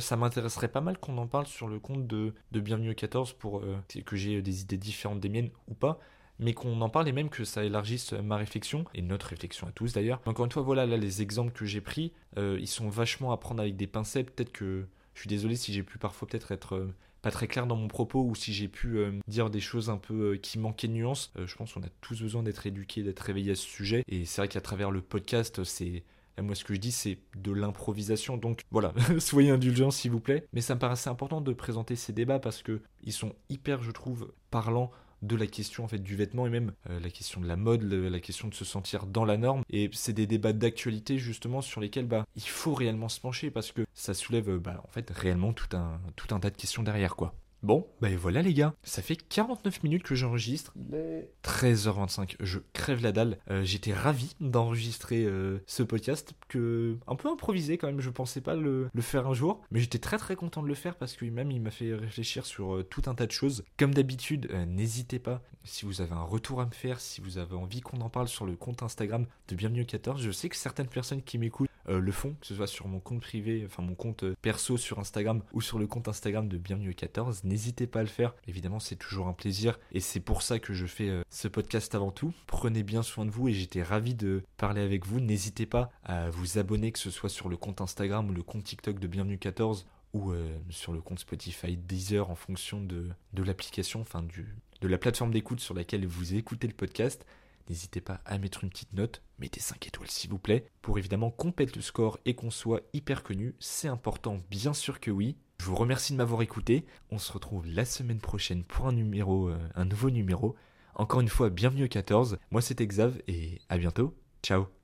ça 0.00 0.16
m'intéresserait 0.16 0.68
pas 0.68 0.80
mal 0.80 0.98
qu'on 0.98 1.18
en 1.18 1.26
parle 1.26 1.46
sur 1.46 1.68
le 1.68 1.78
compte 1.78 2.06
de, 2.06 2.34
de 2.50 2.60
Bienvenue 2.60 2.94
14 2.94 3.34
pour 3.34 3.60
euh, 3.60 3.76
que 4.04 4.16
j'ai 4.16 4.42
des 4.42 4.62
idées 4.62 4.76
différentes 4.76 5.20
des 5.20 5.28
miennes 5.28 5.50
ou 5.68 5.74
pas, 5.74 6.00
mais 6.40 6.52
qu'on 6.52 6.80
en 6.80 6.88
parle 6.88 7.08
et 7.08 7.12
même 7.12 7.28
que 7.28 7.44
ça 7.44 7.64
élargisse 7.64 8.12
ma 8.12 8.36
réflexion 8.36 8.84
et 8.94 9.02
notre 9.02 9.26
réflexion 9.26 9.68
à 9.68 9.72
tous 9.72 9.92
d'ailleurs. 9.92 10.20
Encore 10.26 10.46
une 10.46 10.52
fois, 10.52 10.62
voilà 10.62 10.86
là 10.86 10.96
les 10.96 11.22
exemples 11.22 11.52
que 11.52 11.64
j'ai 11.64 11.80
pris, 11.80 12.12
euh, 12.38 12.58
ils 12.60 12.66
sont 12.66 12.88
vachement 12.88 13.30
à 13.30 13.36
prendre 13.36 13.60
avec 13.60 13.76
des 13.76 13.86
pincettes. 13.86 14.34
Peut-être 14.34 14.52
que 14.52 14.86
je 15.14 15.20
suis 15.20 15.28
désolé 15.28 15.54
si 15.54 15.72
j'ai 15.72 15.84
pu 15.84 15.98
parfois 15.98 16.26
peut-être 16.26 16.50
être, 16.50 16.74
euh, 16.74 16.94
pas 17.24 17.30
très 17.30 17.46
clair 17.46 17.66
dans 17.66 17.76
mon 17.76 17.88
propos 17.88 18.22
ou 18.22 18.34
si 18.34 18.52
j'ai 18.52 18.68
pu 18.68 18.98
euh, 18.98 19.12
dire 19.28 19.48
des 19.48 19.60
choses 19.60 19.88
un 19.88 19.96
peu 19.96 20.32
euh, 20.32 20.36
qui 20.36 20.58
manquaient 20.58 20.88
de 20.88 20.92
nuances. 20.92 21.32
Euh, 21.38 21.46
je 21.46 21.56
pense 21.56 21.72
qu'on 21.72 21.80
a 21.80 21.88
tous 22.02 22.20
besoin 22.20 22.42
d'être 22.42 22.66
éduqués, 22.66 23.02
d'être 23.02 23.20
réveillés 23.20 23.52
à 23.52 23.54
ce 23.54 23.66
sujet. 23.66 24.04
Et 24.08 24.26
c'est 24.26 24.42
vrai 24.42 24.48
qu'à 24.48 24.60
travers 24.60 24.90
le 24.90 25.00
podcast, 25.00 25.64
c'est 25.64 26.04
moi, 26.42 26.54
ce 26.54 26.64
que 26.64 26.74
je 26.74 26.80
dis, 26.80 26.92
c'est 26.92 27.18
de 27.34 27.50
l'improvisation. 27.50 28.36
Donc 28.36 28.60
voilà, 28.70 28.92
soyez 29.18 29.50
indulgents 29.50 29.90
s'il 29.90 30.10
vous 30.10 30.20
plaît. 30.20 30.46
Mais 30.52 30.60
ça 30.60 30.74
me 30.74 30.80
paraissait 30.80 31.08
important 31.08 31.40
de 31.40 31.52
présenter 31.54 31.96
ces 31.96 32.12
débats 32.12 32.40
parce 32.40 32.62
que 32.62 32.82
ils 33.04 33.12
sont 33.12 33.32
hyper, 33.48 33.82
je 33.82 33.90
trouve, 33.90 34.30
parlants 34.50 34.90
de 35.26 35.36
la 35.36 35.46
question 35.46 35.86
du 35.92 36.16
vêtement 36.16 36.46
et 36.46 36.50
même 36.50 36.72
euh, 36.90 37.00
la 37.00 37.10
question 37.10 37.40
de 37.40 37.46
la 37.46 37.56
mode, 37.56 37.82
la 37.82 38.20
question 38.20 38.48
de 38.48 38.54
se 38.54 38.64
sentir 38.64 39.06
dans 39.06 39.24
la 39.24 39.36
norme. 39.36 39.62
Et 39.70 39.90
c'est 39.92 40.12
des 40.12 40.26
débats 40.26 40.52
d'actualité 40.52 41.18
justement 41.18 41.60
sur 41.60 41.80
lesquels 41.80 42.06
bah 42.06 42.26
il 42.36 42.42
faut 42.42 42.74
réellement 42.74 43.08
se 43.08 43.20
pencher 43.20 43.50
parce 43.50 43.72
que 43.72 43.86
ça 43.94 44.14
soulève 44.14 44.56
bah 44.58 44.80
en 44.84 44.88
fait 44.88 45.10
réellement 45.10 45.52
tout 45.52 45.76
un 45.76 46.00
tout 46.16 46.34
un 46.34 46.40
tas 46.40 46.50
de 46.50 46.56
questions 46.56 46.82
derrière 46.82 47.16
quoi. 47.16 47.34
Bon, 47.64 47.86
bah 48.02 48.10
et 48.10 48.16
voilà 48.16 48.42
les 48.42 48.52
gars, 48.52 48.74
ça 48.82 49.00
fait 49.00 49.16
49 49.16 49.84
minutes 49.84 50.02
que 50.02 50.14
j'enregistre. 50.14 50.74
Il 50.76 50.94
est 50.94 51.30
13h25, 51.44 52.36
je 52.40 52.58
crève 52.74 53.02
la 53.02 53.10
dalle. 53.10 53.38
Euh, 53.50 53.64
j'étais 53.64 53.94
ravi 53.94 54.36
d'enregistrer 54.38 55.24
euh, 55.24 55.60
ce 55.66 55.82
podcast, 55.82 56.34
que 56.48 56.98
un 57.06 57.16
peu 57.16 57.30
improvisé 57.30 57.78
quand 57.78 57.86
même, 57.86 58.02
je 58.02 58.10
pensais 58.10 58.42
pas 58.42 58.54
le, 58.54 58.90
faire 59.00 59.26
un 59.26 59.32
jour, 59.32 59.62
mais 59.70 59.80
j'étais 59.80 59.98
très 59.98 60.18
très 60.18 60.36
content 60.36 60.62
de 60.62 60.68
le 60.68 60.74
faire 60.74 60.94
parce 60.96 61.14
que 61.14 61.24
même 61.24 61.50
il 61.50 61.62
m'a 61.62 61.70
fait 61.70 61.94
réfléchir 61.94 62.44
sur 62.44 62.74
euh, 62.74 62.82
tout 62.82 63.04
un 63.06 63.14
tas 63.14 63.24
de 63.24 63.32
choses. 63.32 63.64
Comme 63.78 63.94
d'habitude, 63.94 64.52
n'hésitez 64.68 65.18
pas, 65.18 65.40
si 65.62 65.86
vous 65.86 66.02
avez 66.02 66.12
un 66.12 66.20
retour 66.20 66.60
à 66.60 66.66
me 66.66 66.72
faire, 66.72 67.00
si 67.00 67.22
vous 67.22 67.38
avez 67.38 67.56
envie 67.56 67.80
qu'on 67.80 68.02
en 68.02 68.10
parle 68.10 68.28
sur 68.28 68.44
le 68.44 68.56
compte 68.56 68.82
Instagram 68.82 69.24
de 69.48 69.56
Bienvenue 69.56 69.86
14, 69.86 70.20
je 70.20 70.30
sais 70.32 70.50
que 70.50 70.56
certaines 70.56 70.88
personnes 70.88 71.22
qui 71.22 71.38
m'écoutent 71.38 71.70
euh, 71.88 72.00
le 72.00 72.12
font, 72.12 72.34
que 72.40 72.46
ce 72.46 72.54
soit 72.54 72.66
sur 72.66 72.88
mon 72.88 73.00
compte 73.00 73.20
privé, 73.20 73.62
enfin 73.66 73.82
mon 73.82 73.94
compte 73.94 74.24
euh, 74.24 74.34
perso 74.40 74.76
sur 74.76 74.98
Instagram 74.98 75.42
ou 75.52 75.60
sur 75.60 75.78
le 75.78 75.86
compte 75.86 76.08
Instagram 76.08 76.48
de 76.48 76.56
Bienvenue 76.56 76.94
14. 76.94 77.44
N'hésitez 77.44 77.86
pas 77.86 78.00
à 78.00 78.02
le 78.02 78.08
faire. 78.08 78.34
Évidemment, 78.46 78.80
c'est 78.80 78.96
toujours 78.96 79.28
un 79.28 79.32
plaisir 79.32 79.78
et 79.92 80.00
c'est 80.00 80.20
pour 80.20 80.42
ça 80.42 80.58
que 80.58 80.72
je 80.72 80.86
fais 80.86 81.08
euh, 81.08 81.22
ce 81.30 81.48
podcast 81.48 81.94
avant 81.94 82.10
tout. 82.10 82.32
Prenez 82.46 82.82
bien 82.82 83.02
soin 83.02 83.26
de 83.26 83.30
vous 83.30 83.48
et 83.48 83.52
j'étais 83.52 83.82
ravi 83.82 84.14
de 84.14 84.42
parler 84.56 84.80
avec 84.80 85.06
vous. 85.06 85.20
N'hésitez 85.20 85.66
pas 85.66 85.90
à 86.04 86.30
vous 86.30 86.58
abonner, 86.58 86.92
que 86.92 86.98
ce 86.98 87.10
soit 87.10 87.28
sur 87.28 87.48
le 87.48 87.56
compte 87.56 87.80
Instagram 87.80 88.30
ou 88.30 88.32
le 88.32 88.42
compte 88.42 88.64
TikTok 88.64 88.98
de 88.98 89.06
Bienvenue 89.06 89.38
14 89.38 89.86
ou 90.14 90.32
sur 90.70 90.92
le 90.92 91.00
compte 91.00 91.18
Spotify 91.18 91.76
Deezer 91.76 92.30
en 92.30 92.36
fonction 92.36 92.80
de, 92.80 93.08
de 93.32 93.42
l'application, 93.42 94.00
enfin 94.00 94.22
du, 94.22 94.46
de 94.80 94.86
la 94.86 94.96
plateforme 94.96 95.32
d'écoute 95.32 95.58
sur 95.58 95.74
laquelle 95.74 96.06
vous 96.06 96.34
écoutez 96.34 96.68
le 96.68 96.72
podcast. 96.72 97.26
N'hésitez 97.68 98.00
pas 98.00 98.20
à 98.24 98.38
mettre 98.38 98.64
une 98.64 98.70
petite 98.70 98.92
note, 98.92 99.22
mettez 99.38 99.60
5 99.60 99.86
étoiles 99.86 100.10
s'il 100.10 100.30
vous 100.30 100.38
plaît, 100.38 100.66
pour 100.82 100.98
évidemment 100.98 101.30
qu'on 101.30 101.52
pète 101.52 101.76
le 101.76 101.82
score 101.82 102.18
et 102.24 102.34
qu'on 102.34 102.50
soit 102.50 102.82
hyper 102.92 103.22
connu. 103.22 103.54
C'est 103.58 103.88
important, 103.88 104.38
bien 104.50 104.74
sûr 104.74 105.00
que 105.00 105.10
oui. 105.10 105.36
Je 105.60 105.66
vous 105.66 105.76
remercie 105.76 106.12
de 106.12 106.18
m'avoir 106.18 106.42
écouté. 106.42 106.84
On 107.10 107.18
se 107.18 107.32
retrouve 107.32 107.66
la 107.66 107.84
semaine 107.84 108.20
prochaine 108.20 108.64
pour 108.64 108.86
un 108.86 108.92
numéro, 108.92 109.48
euh, 109.48 109.58
un 109.74 109.84
nouveau 109.86 110.10
numéro. 110.10 110.56
Encore 110.94 111.20
une 111.20 111.28
fois, 111.28 111.50
bienvenue 111.50 111.84
au 111.84 111.88
14. 111.88 112.38
Moi 112.50 112.60
c'était 112.60 112.86
Xav 112.86 113.20
et 113.28 113.60
à 113.68 113.78
bientôt. 113.78 114.14
Ciao 114.42 114.83